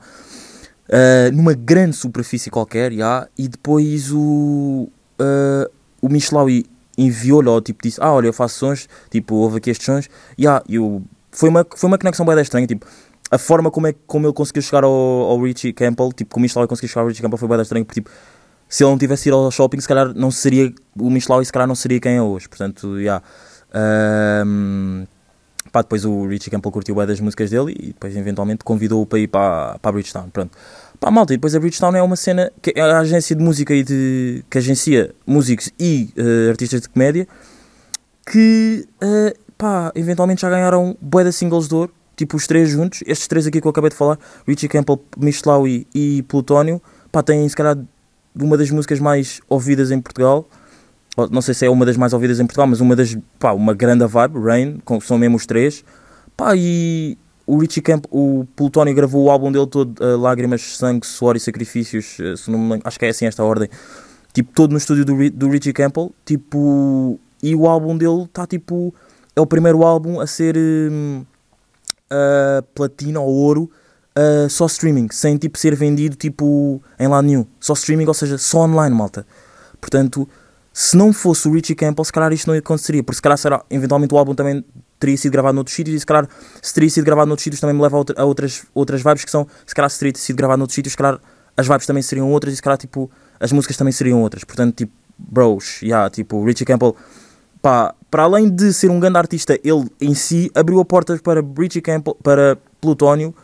uh, 0.88 1.34
numa 1.34 1.54
grande 1.54 1.96
superfície 1.96 2.50
qualquer, 2.50 2.92
yeah, 2.92 3.26
e 3.38 3.48
depois 3.48 4.12
o, 4.12 4.90
uh, 5.20 5.70
o 6.00 6.08
Michelawi 6.08 6.66
enviou-lhe, 6.96 7.48
ou 7.48 7.60
tipo 7.60 7.82
disse, 7.82 8.00
ah, 8.00 8.12
olha, 8.12 8.26
eu 8.26 8.32
faço 8.32 8.58
sons, 8.58 8.88
tipo, 9.10 9.36
houve 9.36 9.58
aqui 9.58 9.70
estes 9.70 9.86
sons, 9.86 10.08
e 10.36 10.78
o, 10.78 11.02
foi, 11.30 11.48
uma, 11.48 11.64
foi 11.76 11.88
uma 11.88 11.98
conexão 11.98 12.26
bem 12.26 12.38
estranha, 12.40 12.66
tipo, 12.66 12.86
a 13.30 13.38
forma 13.38 13.70
como, 13.70 13.86
é, 13.86 13.94
como 14.06 14.26
ele 14.26 14.32
conseguiu 14.32 14.62
chegar 14.62 14.84
ao, 14.84 14.90
ao 14.90 15.40
Richie 15.40 15.72
Campbell, 15.72 16.12
tipo, 16.12 16.34
como 16.34 16.42
o 16.42 16.44
Michelawi 16.44 16.68
conseguiu 16.68 16.88
chegar 16.88 17.02
ao 17.02 17.08
Richie 17.08 17.22
Campbell 17.22 17.38
foi 17.38 17.48
bem 17.48 17.60
estranho, 17.60 17.84
porque 17.84 18.00
tipo, 18.00 18.10
se 18.68 18.82
ele 18.82 18.90
não 18.90 18.98
tivesse 18.98 19.28
ido 19.28 19.36
ao 19.36 19.50
shopping, 19.50 19.80
se 19.80 19.88
calhar 19.88 20.12
não 20.14 20.30
seria, 20.30 20.72
o 20.98 21.10
Michelawi 21.10 21.44
se 21.44 21.52
calhar 21.52 21.68
não 21.68 21.74
seria 21.74 22.00
quem 22.00 22.16
é 22.16 22.22
hoje, 22.22 22.48
portanto, 22.48 22.98
yeah. 22.98 23.22
Um, 24.44 25.06
pá, 25.70 25.82
depois 25.82 26.04
o 26.04 26.26
Richie 26.26 26.50
Campbell 26.50 26.72
curtiu 26.72 26.94
bem 26.94 27.06
das 27.06 27.20
músicas 27.20 27.50
dele 27.50 27.74
e 27.78 27.86
depois 27.88 28.16
eventualmente 28.16 28.64
convidou-o 28.64 29.06
para 29.06 29.18
ir 29.18 29.28
para, 29.28 29.78
para 29.78 29.88
a 29.88 29.92
Bridgetown, 29.92 30.30
pronto. 30.30 30.56
Pá, 31.00 31.12
malta, 31.12 31.32
e 31.32 31.36
depois 31.36 31.54
a 31.54 31.60
Bridgetown 31.60 31.94
é 31.94 32.02
uma 32.02 32.16
cena, 32.16 32.50
que 32.60 32.72
é 32.74 32.80
a 32.80 32.98
agência 32.98 33.36
de 33.36 33.42
música 33.42 33.72
e 33.72 33.84
de, 33.84 34.44
que 34.50 34.58
agencia 34.58 35.14
músicos 35.24 35.70
e 35.78 36.12
uh, 36.18 36.50
artistas 36.50 36.80
de 36.80 36.88
comédia, 36.88 37.28
que, 38.30 38.84
uh, 39.02 39.38
pá, 39.56 39.92
eventualmente 39.94 40.42
já 40.42 40.50
ganharam 40.50 40.96
bué 41.00 41.22
de 41.22 41.32
singles 41.32 41.68
de 41.68 41.74
ouro, 41.74 41.92
tipo 42.16 42.36
os 42.36 42.48
três 42.48 42.68
juntos, 42.68 43.04
estes 43.06 43.28
três 43.28 43.46
aqui 43.46 43.60
que 43.60 43.66
eu 43.66 43.70
acabei 43.70 43.90
de 43.90 43.96
falar, 43.96 44.18
Richie 44.46 44.68
Campbell, 44.68 45.00
Michelawi 45.16 45.86
e 45.94 46.22
Plutónio, 46.24 46.82
pá, 47.12 47.22
têm 47.22 47.48
se 47.48 47.54
calhar 47.54 47.78
uma 48.34 48.56
das 48.56 48.70
músicas 48.70 48.98
mais 48.98 49.40
ouvidas 49.48 49.92
em 49.92 50.00
Portugal, 50.00 50.48
não 51.30 51.40
sei 51.40 51.54
se 51.54 51.64
é 51.64 51.70
uma 51.70 51.86
das 51.86 51.96
mais 51.96 52.12
ouvidas 52.12 52.40
em 52.40 52.46
Portugal, 52.46 52.66
mas 52.66 52.80
uma 52.80 52.96
das, 52.96 53.16
pá, 53.38 53.52
uma 53.52 53.72
grande 53.72 54.04
vibe, 54.04 54.38
Rain, 54.40 54.78
com, 54.84 55.00
são 55.00 55.16
mesmo 55.16 55.36
os 55.36 55.46
três, 55.46 55.84
pá, 56.36 56.56
e 56.56 57.16
o 57.48 57.56
Richie 57.56 57.80
Campbell, 57.80 58.10
o 58.12 58.46
Plutónio 58.54 58.94
gravou 58.94 59.24
o 59.24 59.30
álbum 59.30 59.50
dele 59.50 59.66
todo, 59.66 59.98
uh, 60.04 60.18
Lágrimas, 60.18 60.76
Sangue, 60.76 61.06
Suor 61.06 61.34
e 61.34 61.40
Sacrifícios, 61.40 62.18
uh, 62.18 62.36
se 62.36 62.50
não 62.50 62.58
me 62.58 62.78
acho 62.84 62.98
que 62.98 63.06
é 63.06 63.08
assim 63.08 63.24
esta 63.24 63.42
ordem, 63.42 63.70
tipo, 64.34 64.52
todo 64.52 64.72
no 64.72 64.76
estúdio 64.76 65.02
do, 65.06 65.30
do 65.30 65.48
Richie 65.48 65.72
Campbell, 65.72 66.12
tipo, 66.26 67.18
e 67.42 67.54
o 67.54 67.66
álbum 67.66 67.96
dele 67.96 68.24
está 68.24 68.46
tipo, 68.46 68.94
é 69.34 69.40
o 69.40 69.46
primeiro 69.46 69.82
álbum 69.82 70.20
a 70.20 70.26
ser 70.26 70.58
uh, 70.58 71.24
platina 72.74 73.18
ou 73.18 73.34
ouro 73.34 73.70
uh, 74.14 74.50
só 74.50 74.66
streaming, 74.66 75.08
sem 75.10 75.38
tipo 75.38 75.56
ser 75.56 75.74
vendido 75.74 76.16
tipo 76.16 76.82
em 77.00 77.08
lado 77.08 77.26
nenhum, 77.26 77.46
só 77.58 77.72
streaming, 77.72 78.06
ou 78.06 78.14
seja, 78.14 78.36
só 78.36 78.58
online, 78.58 78.94
malta. 78.94 79.26
Portanto, 79.80 80.28
se 80.70 80.98
não 80.98 81.14
fosse 81.14 81.48
o 81.48 81.52
Richie 81.52 81.74
Campbell, 81.74 82.04
se 82.04 82.12
calhar 82.12 82.30
isto 82.30 82.46
não 82.46 82.58
aconteceria, 82.58 83.02
porque 83.02 83.16
se 83.16 83.22
calhar 83.22 83.38
será, 83.38 83.64
eventualmente 83.70 84.12
o 84.12 84.18
álbum 84.18 84.34
também 84.34 84.62
teria 84.98 85.16
sido 85.16 85.32
gravado 85.32 85.54
noutros 85.54 85.74
sítios 85.76 85.96
e 85.96 86.00
se 86.00 86.06
calhar 86.06 86.28
se 86.62 86.74
teria 86.74 86.90
sido 86.90 87.04
gravado 87.04 87.28
noutros 87.28 87.44
sítios 87.44 87.60
também 87.60 87.74
me 87.76 87.82
leva 87.82 87.96
a, 87.96 87.98
outra- 87.98 88.20
a 88.20 88.24
outras, 88.24 88.64
outras 88.74 89.02
vibes 89.02 89.24
que 89.24 89.30
são, 89.30 89.46
se 89.66 89.74
calhar 89.74 89.88
se 89.90 89.98
teria 89.98 90.12
sido 90.16 90.36
gravado 90.36 90.58
noutros 90.58 90.74
sítios, 90.74 90.92
se 90.92 90.96
calhar 90.96 91.18
as 91.56 91.66
vibes 91.66 91.86
também 91.86 92.02
seriam 92.02 92.30
outras 92.30 92.52
e 92.52 92.56
se 92.56 92.62
calhar 92.62 92.78
tipo 92.78 93.10
as 93.40 93.52
músicas 93.52 93.76
também 93.76 93.92
seriam 93.92 94.20
outras. 94.22 94.44
Portanto, 94.44 94.74
tipo, 94.74 94.92
bros, 95.18 95.80
yeah, 95.82 96.08
tipo, 96.10 96.44
Richie 96.44 96.64
Campbell, 96.64 96.94
pá, 97.60 97.94
para 98.10 98.22
além 98.24 98.48
de 98.48 98.72
ser 98.72 98.90
um 98.90 98.98
grande 99.00 99.18
artista, 99.18 99.58
ele 99.64 99.86
em 100.00 100.14
si 100.14 100.50
abriu 100.54 100.80
a 100.80 100.84
porta 100.84 101.18
para 101.22 101.40
Richie 101.56 101.80
Campbell, 101.80 102.16
para 102.22 102.56
Plutónio, 102.80 103.34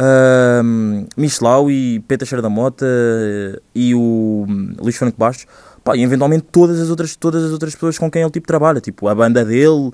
um, 0.00 1.06
Michelau 1.16 1.70
e 1.70 2.00
Peter 2.00 2.26
Cheira 2.26 2.42
da 2.42 2.48
Mota 2.48 2.86
eh, 2.86 3.60
e 3.74 3.94
o 3.94 4.44
hum, 4.48 4.74
Luís 4.78 4.96
Franco 4.96 5.16
Bastos, 5.18 5.46
pá, 5.82 5.96
e 5.96 6.02
eventualmente 6.02 6.46
todas 6.50 6.78
as 6.80 6.90
outras, 6.90 7.16
todas 7.16 7.44
as 7.44 7.52
outras 7.52 7.74
pessoas 7.74 7.98
com 7.98 8.10
quem 8.10 8.22
ele 8.22 8.30
tipo 8.30 8.46
trabalha, 8.46 8.80
tipo 8.80 9.08
a 9.08 9.14
banda 9.14 9.44
dele, 9.44 9.90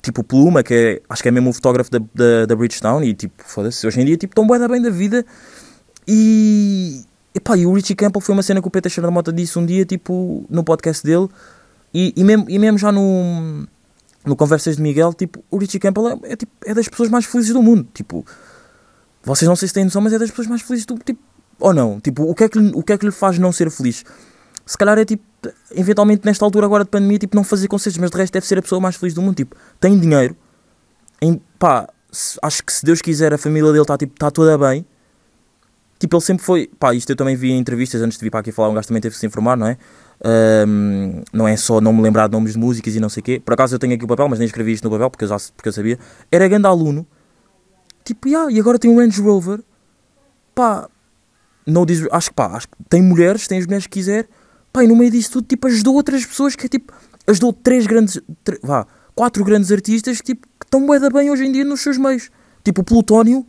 tipo 0.00 0.24
Pluma, 0.24 0.62
que 0.62 0.74
é, 0.74 1.02
acho 1.08 1.22
que 1.22 1.28
é 1.28 1.32
mesmo 1.32 1.50
o 1.50 1.52
fotógrafo 1.52 1.90
da, 1.90 1.98
da, 2.14 2.46
da 2.46 2.56
Bridgetown, 2.56 3.02
e 3.02 3.14
tipo, 3.14 3.42
foda-se, 3.44 3.86
hoje 3.86 4.00
em 4.00 4.04
dia 4.04 4.16
tipo, 4.16 4.34
tão 4.34 4.46
bué 4.46 4.66
bem 4.66 4.80
da 4.80 4.90
vida, 4.90 5.24
e, 6.06 7.04
epá, 7.34 7.56
e 7.56 7.66
o 7.66 7.72
Richie 7.72 7.94
Campbell 7.94 8.20
foi 8.20 8.32
uma 8.32 8.42
cena 8.42 8.60
que 8.60 8.68
o 8.68 8.70
Peter 8.70 8.92
da 9.00 9.10
Mota 9.10 9.32
disse 9.32 9.58
um 9.58 9.66
dia, 9.66 9.84
tipo, 9.84 10.44
no 10.48 10.64
podcast 10.64 11.04
dele, 11.04 11.28
e, 11.92 12.12
e, 12.16 12.24
mesmo, 12.24 12.46
e 12.48 12.58
mesmo 12.58 12.78
já 12.78 12.90
no, 12.90 13.66
no 14.24 14.36
Conversas 14.36 14.76
de 14.76 14.82
Miguel, 14.82 15.12
tipo, 15.12 15.42
o 15.50 15.58
Richie 15.58 15.78
Campbell 15.78 16.08
é, 16.08 16.32
é, 16.32 16.36
tipo, 16.36 16.52
é 16.64 16.74
das 16.74 16.88
pessoas 16.88 17.08
mais 17.08 17.24
felizes 17.26 17.52
do 17.52 17.62
mundo, 17.62 17.86
tipo, 17.92 18.24
vocês 19.22 19.48
não 19.48 19.56
sei 19.56 19.68
se 19.68 19.74
têm 19.74 19.84
noção, 19.84 20.00
mas 20.00 20.12
é 20.12 20.18
das 20.18 20.30
pessoas 20.30 20.48
mais 20.48 20.62
felizes 20.62 20.86
do 20.86 20.96
tipo, 20.98 21.20
ou 21.58 21.74
não, 21.74 22.00
tipo, 22.00 22.22
o 22.22 22.34
que 22.34 22.44
é 22.44 22.48
que, 22.48 22.58
o 22.58 22.82
que 22.82 22.92
é 22.92 22.98
que 22.98 23.04
lhe 23.04 23.12
faz 23.12 23.38
não 23.38 23.52
ser 23.52 23.70
feliz? 23.70 24.04
Se 24.70 24.78
calhar 24.78 24.96
é 24.96 25.04
tipo, 25.04 25.24
eventualmente 25.72 26.24
nesta 26.24 26.44
altura 26.44 26.64
agora 26.64 26.84
de 26.84 26.90
pandemia, 26.90 27.18
tipo, 27.18 27.34
não 27.34 27.42
fazer 27.42 27.66
concertos, 27.66 27.98
mas 27.98 28.08
de 28.08 28.16
resto 28.16 28.32
deve 28.32 28.46
ser 28.46 28.56
a 28.56 28.62
pessoa 28.62 28.80
mais 28.80 28.94
feliz 28.94 29.12
do 29.12 29.20
mundo, 29.20 29.34
tipo, 29.34 29.56
tem 29.80 29.98
dinheiro, 29.98 30.36
em, 31.20 31.40
pá, 31.58 31.88
se- 32.12 32.38
acho 32.40 32.62
que 32.64 32.72
se 32.72 32.84
Deus 32.84 33.02
quiser, 33.02 33.34
a 33.34 33.38
família 33.38 33.72
dele 33.72 33.82
está 33.82 33.98
tipo, 33.98 34.16
tá 34.16 34.30
toda 34.30 34.56
bem. 34.56 34.86
Tipo, 35.98 36.16
ele 36.16 36.22
sempre 36.22 36.44
foi. 36.44 36.70
Pá, 36.78 36.94
isto 36.94 37.10
eu 37.10 37.16
também 37.16 37.34
vi 37.34 37.50
em 37.50 37.58
entrevistas 37.58 38.00
antes 38.00 38.16
de 38.16 38.22
vir 38.24 38.30
para 38.30 38.38
aqui 38.38 38.52
falar. 38.52 38.68
Um 38.68 38.74
gajo 38.74 38.86
também 38.86 39.00
teve 39.02 39.12
que 39.12 39.18
se 39.18 39.26
informar, 39.26 39.56
não 39.56 39.66
é? 39.66 39.76
Ahm, 40.24 41.22
não 41.32 41.48
é 41.48 41.56
só 41.56 41.80
não 41.80 41.92
me 41.92 42.00
lembrar 42.00 42.28
de 42.28 42.32
nomes 42.32 42.52
de 42.52 42.58
músicas 42.58 42.94
e 42.94 43.00
não 43.00 43.08
sei 43.08 43.22
o 43.22 43.24
quê. 43.24 43.42
Por 43.44 43.54
acaso 43.54 43.74
eu 43.74 43.78
tenho 43.80 43.94
aqui 43.94 44.04
o 44.04 44.06
papel, 44.08 44.28
mas 44.28 44.38
nem 44.38 44.46
escrevi 44.46 44.72
isto 44.72 44.84
no 44.84 44.90
papel 44.90 45.10
porque 45.10 45.24
eu, 45.24 45.28
já, 45.28 45.36
porque 45.56 45.68
eu 45.68 45.72
sabia. 45.72 45.98
Era 46.30 46.46
grande 46.46 46.66
aluno. 46.68 47.04
Tipo, 48.04 48.28
yeah, 48.28 48.50
e 48.52 48.60
agora 48.60 48.78
tem 48.78 48.88
um 48.88 48.98
Range 48.98 49.20
Rover. 49.20 49.60
Pá, 50.54 50.88
não 51.66 51.84
diz, 51.84 52.06
acho 52.12 52.30
que 52.30 52.34
pá, 52.36 52.46
acho 52.56 52.68
que 52.68 52.74
tem 52.88 53.02
mulheres, 53.02 53.48
tem 53.48 53.58
as 53.58 53.66
mulheres 53.66 53.86
que 53.86 53.92
quiser. 53.92 54.28
Pá, 54.72 54.84
e 54.84 54.86
no 54.88 54.94
meio 54.96 55.10
disso 55.10 55.32
tudo, 55.32 55.46
tipo, 55.46 55.66
ajudou 55.66 55.94
outras 55.94 56.24
pessoas 56.24 56.54
que 56.54 56.68
tipo, 56.68 56.92
ajudou 57.26 57.52
três 57.52 57.86
grandes, 57.86 58.20
tre- 58.44 58.58
vá, 58.62 58.86
quatro 59.14 59.44
grandes 59.44 59.70
artistas 59.72 60.18
que 60.18 60.24
tipo, 60.34 60.46
que 60.58 60.64
estão 60.66 60.86
bué 60.86 60.98
da 61.00 61.10
bem 61.10 61.30
hoje 61.30 61.44
em 61.44 61.52
dia 61.52 61.64
nos 61.64 61.80
seus 61.80 61.98
meios. 61.98 62.30
Tipo, 62.64 62.82
o 62.82 62.84
Plutónio 62.84 63.44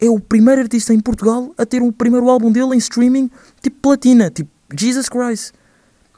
é 0.00 0.08
o 0.08 0.18
primeiro 0.18 0.62
artista 0.62 0.94
em 0.94 1.00
Portugal 1.00 1.52
a 1.58 1.66
ter 1.66 1.82
o 1.82 1.92
primeiro 1.92 2.28
álbum 2.28 2.50
dele 2.50 2.74
em 2.74 2.78
streaming, 2.78 3.30
tipo, 3.60 3.76
platina, 3.82 4.30
tipo, 4.30 4.50
Jesus 4.76 5.08
Christ. 5.08 5.52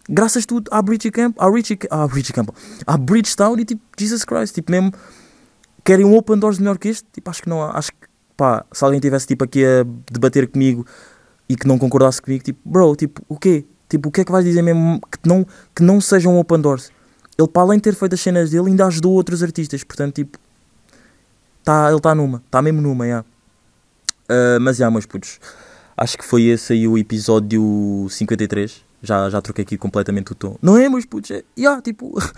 Graças 0.09 0.45
tudo 0.47 0.69
à 0.71 0.81
Richie 0.87 1.11
Camp, 1.11 1.35
à 1.41 1.51
Richie, 1.51 1.79
à 1.91 2.07
Richie 2.07 2.33
Camp, 2.33 2.51
à 2.87 2.97
Bridgestone 2.99 3.63
e 3.63 3.65
tipo, 3.65 3.83
Jesus 3.99 4.25
Christ, 4.25 4.55
tipo, 4.55 4.71
mesmo 4.71 4.93
querem 5.83 6.05
um 6.05 6.15
Open 6.15 6.39
Doors 6.39 6.59
melhor 6.59 6.79
que 6.79 6.89
este? 6.89 7.07
Tipo, 7.13 7.31
acho 7.31 7.43
que 7.43 7.49
não. 7.49 7.63
Acho 7.63 7.91
que, 7.91 8.07
pá, 8.37 8.65
se 8.71 8.85
alguém 8.85 9.01
tivesse 9.01 9.27
tipo 9.27 9.45
aqui 9.45 9.65
a 9.65 9.85
debater 10.13 10.47
comigo 10.47 10.87
e 11.49 11.57
que 11.57 11.67
não 11.67 11.79
concordasse 11.79 12.21
comigo, 12.21 12.45
tipo, 12.45 12.61
bro, 12.65 12.95
tipo, 12.95 13.23
o 13.29 13.37
quê? 13.39 13.65
Tipo, 13.95 14.09
o 14.09 14.13
que 14.13 14.23
é 14.23 14.25
que 14.25 14.33
vais 14.33 14.45
dizer 14.45 14.61
mesmo 14.61 15.01
que 15.09 15.29
não, 15.29 15.47
que 15.73 15.81
não 15.81 16.01
seja 16.01 16.29
um 16.29 16.37
Open 16.37 16.61
Doors? 16.61 16.91
Ele, 17.39 17.47
para 17.47 17.63
além 17.63 17.79
de 17.79 17.85
ter 17.85 17.95
feito 17.95 18.13
as 18.13 18.21
cenas 18.21 18.51
dele, 18.51 18.71
ainda 18.71 18.87
ajudou 18.87 19.13
outros 19.13 19.41
artistas, 19.41 19.85
portanto, 19.85 20.17
tipo, 20.17 20.37
tá, 21.63 21.87
ele 21.87 21.97
está 21.99 22.13
numa, 22.13 22.43
está 22.45 22.61
mesmo 22.61 22.81
numa, 22.81 23.07
já. 23.07 23.25
Ah, 24.29 24.59
mas 24.61 24.79
já, 24.79 24.91
meus 24.91 25.07
putos, 25.07 25.39
acho 25.97 26.19
que 26.19 26.25
foi 26.25 26.43
esse 26.47 26.73
aí 26.73 26.89
o 26.89 26.99
episódio 26.99 28.09
53. 28.11 28.83
Já, 29.01 29.31
já 29.31 29.41
troquei 29.41 29.63
aqui 29.63 29.79
completamente 29.79 30.33
o 30.33 30.35
tom. 30.35 30.57
Não 30.61 30.77
é, 30.77 30.89
meus 30.89 31.05
putos? 31.05 31.31
É, 31.31 31.45
já, 31.57 31.81
tipo. 31.81 32.19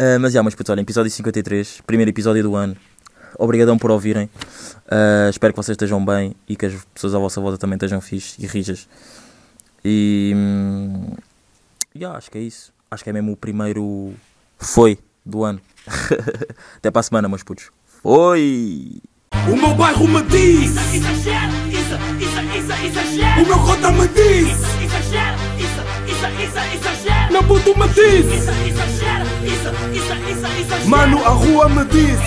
Ah, 0.00 0.16
mas 0.20 0.32
já, 0.32 0.40
meus 0.44 0.54
putos, 0.54 0.70
olha, 0.70 0.80
episódio 0.80 1.10
53, 1.10 1.82
primeiro 1.84 2.08
episódio 2.08 2.40
do 2.40 2.54
ano. 2.54 2.76
Obrigadão 3.36 3.76
por 3.76 3.90
ouvirem. 3.90 4.30
Ah, 4.88 5.26
espero 5.28 5.52
que 5.52 5.56
vocês 5.56 5.74
estejam 5.74 6.04
bem 6.04 6.36
e 6.48 6.54
que 6.54 6.66
as 6.66 6.74
pessoas 6.94 7.16
à 7.16 7.18
vossa 7.18 7.40
volta 7.40 7.58
também 7.58 7.74
estejam 7.74 8.00
fixe 8.00 8.40
e 8.40 8.46
rijas. 8.46 8.88
E. 9.90 10.32
hum, 10.36 11.14
já, 11.94 12.12
acho 12.12 12.30
que 12.30 12.36
é 12.38 12.42
isso. 12.42 12.72
Acho 12.90 13.02
que 13.02 13.10
é 13.10 13.12
mesmo 13.12 13.32
o 13.32 13.36
primeiro. 13.36 14.12
Foi 14.58 14.98
do 15.24 15.44
ano. 15.44 15.60
Até 16.76 16.90
para 16.90 17.00
a 17.00 17.02
semana, 17.02 17.28
meus 17.28 17.42
putos. 17.42 17.70
Foi! 18.02 19.00
O 19.50 19.56
meu 19.56 19.74
bairro 19.74 20.06
me 20.06 20.22
diz, 20.24 20.70
Exagero, 20.94 21.52
isso, 21.68 21.96
isso, 22.20 22.40
isso, 22.58 22.86
exagero. 22.86 23.42
o 23.42 23.46
meu 23.46 23.58
cota 23.60 23.92
me 23.92 24.08
diz, 24.08 24.48
Exagero, 24.82 25.38
isso, 25.58 25.82
isso, 26.12 26.26
isso, 26.42 26.76
exagero. 26.76 27.32
meu 27.32 27.44
puto 27.44 27.78
me 27.78 27.88
diz, 27.88 28.26
Isso, 28.26 28.50
exagero, 28.50 29.24
isso, 29.44 29.68
isso, 29.94 30.14
isso, 30.30 30.60
exagero. 30.60 30.88
mano, 30.88 31.24
a 31.24 31.28
rua 31.30 31.68
me 31.68 31.84
diz. 31.86 32.18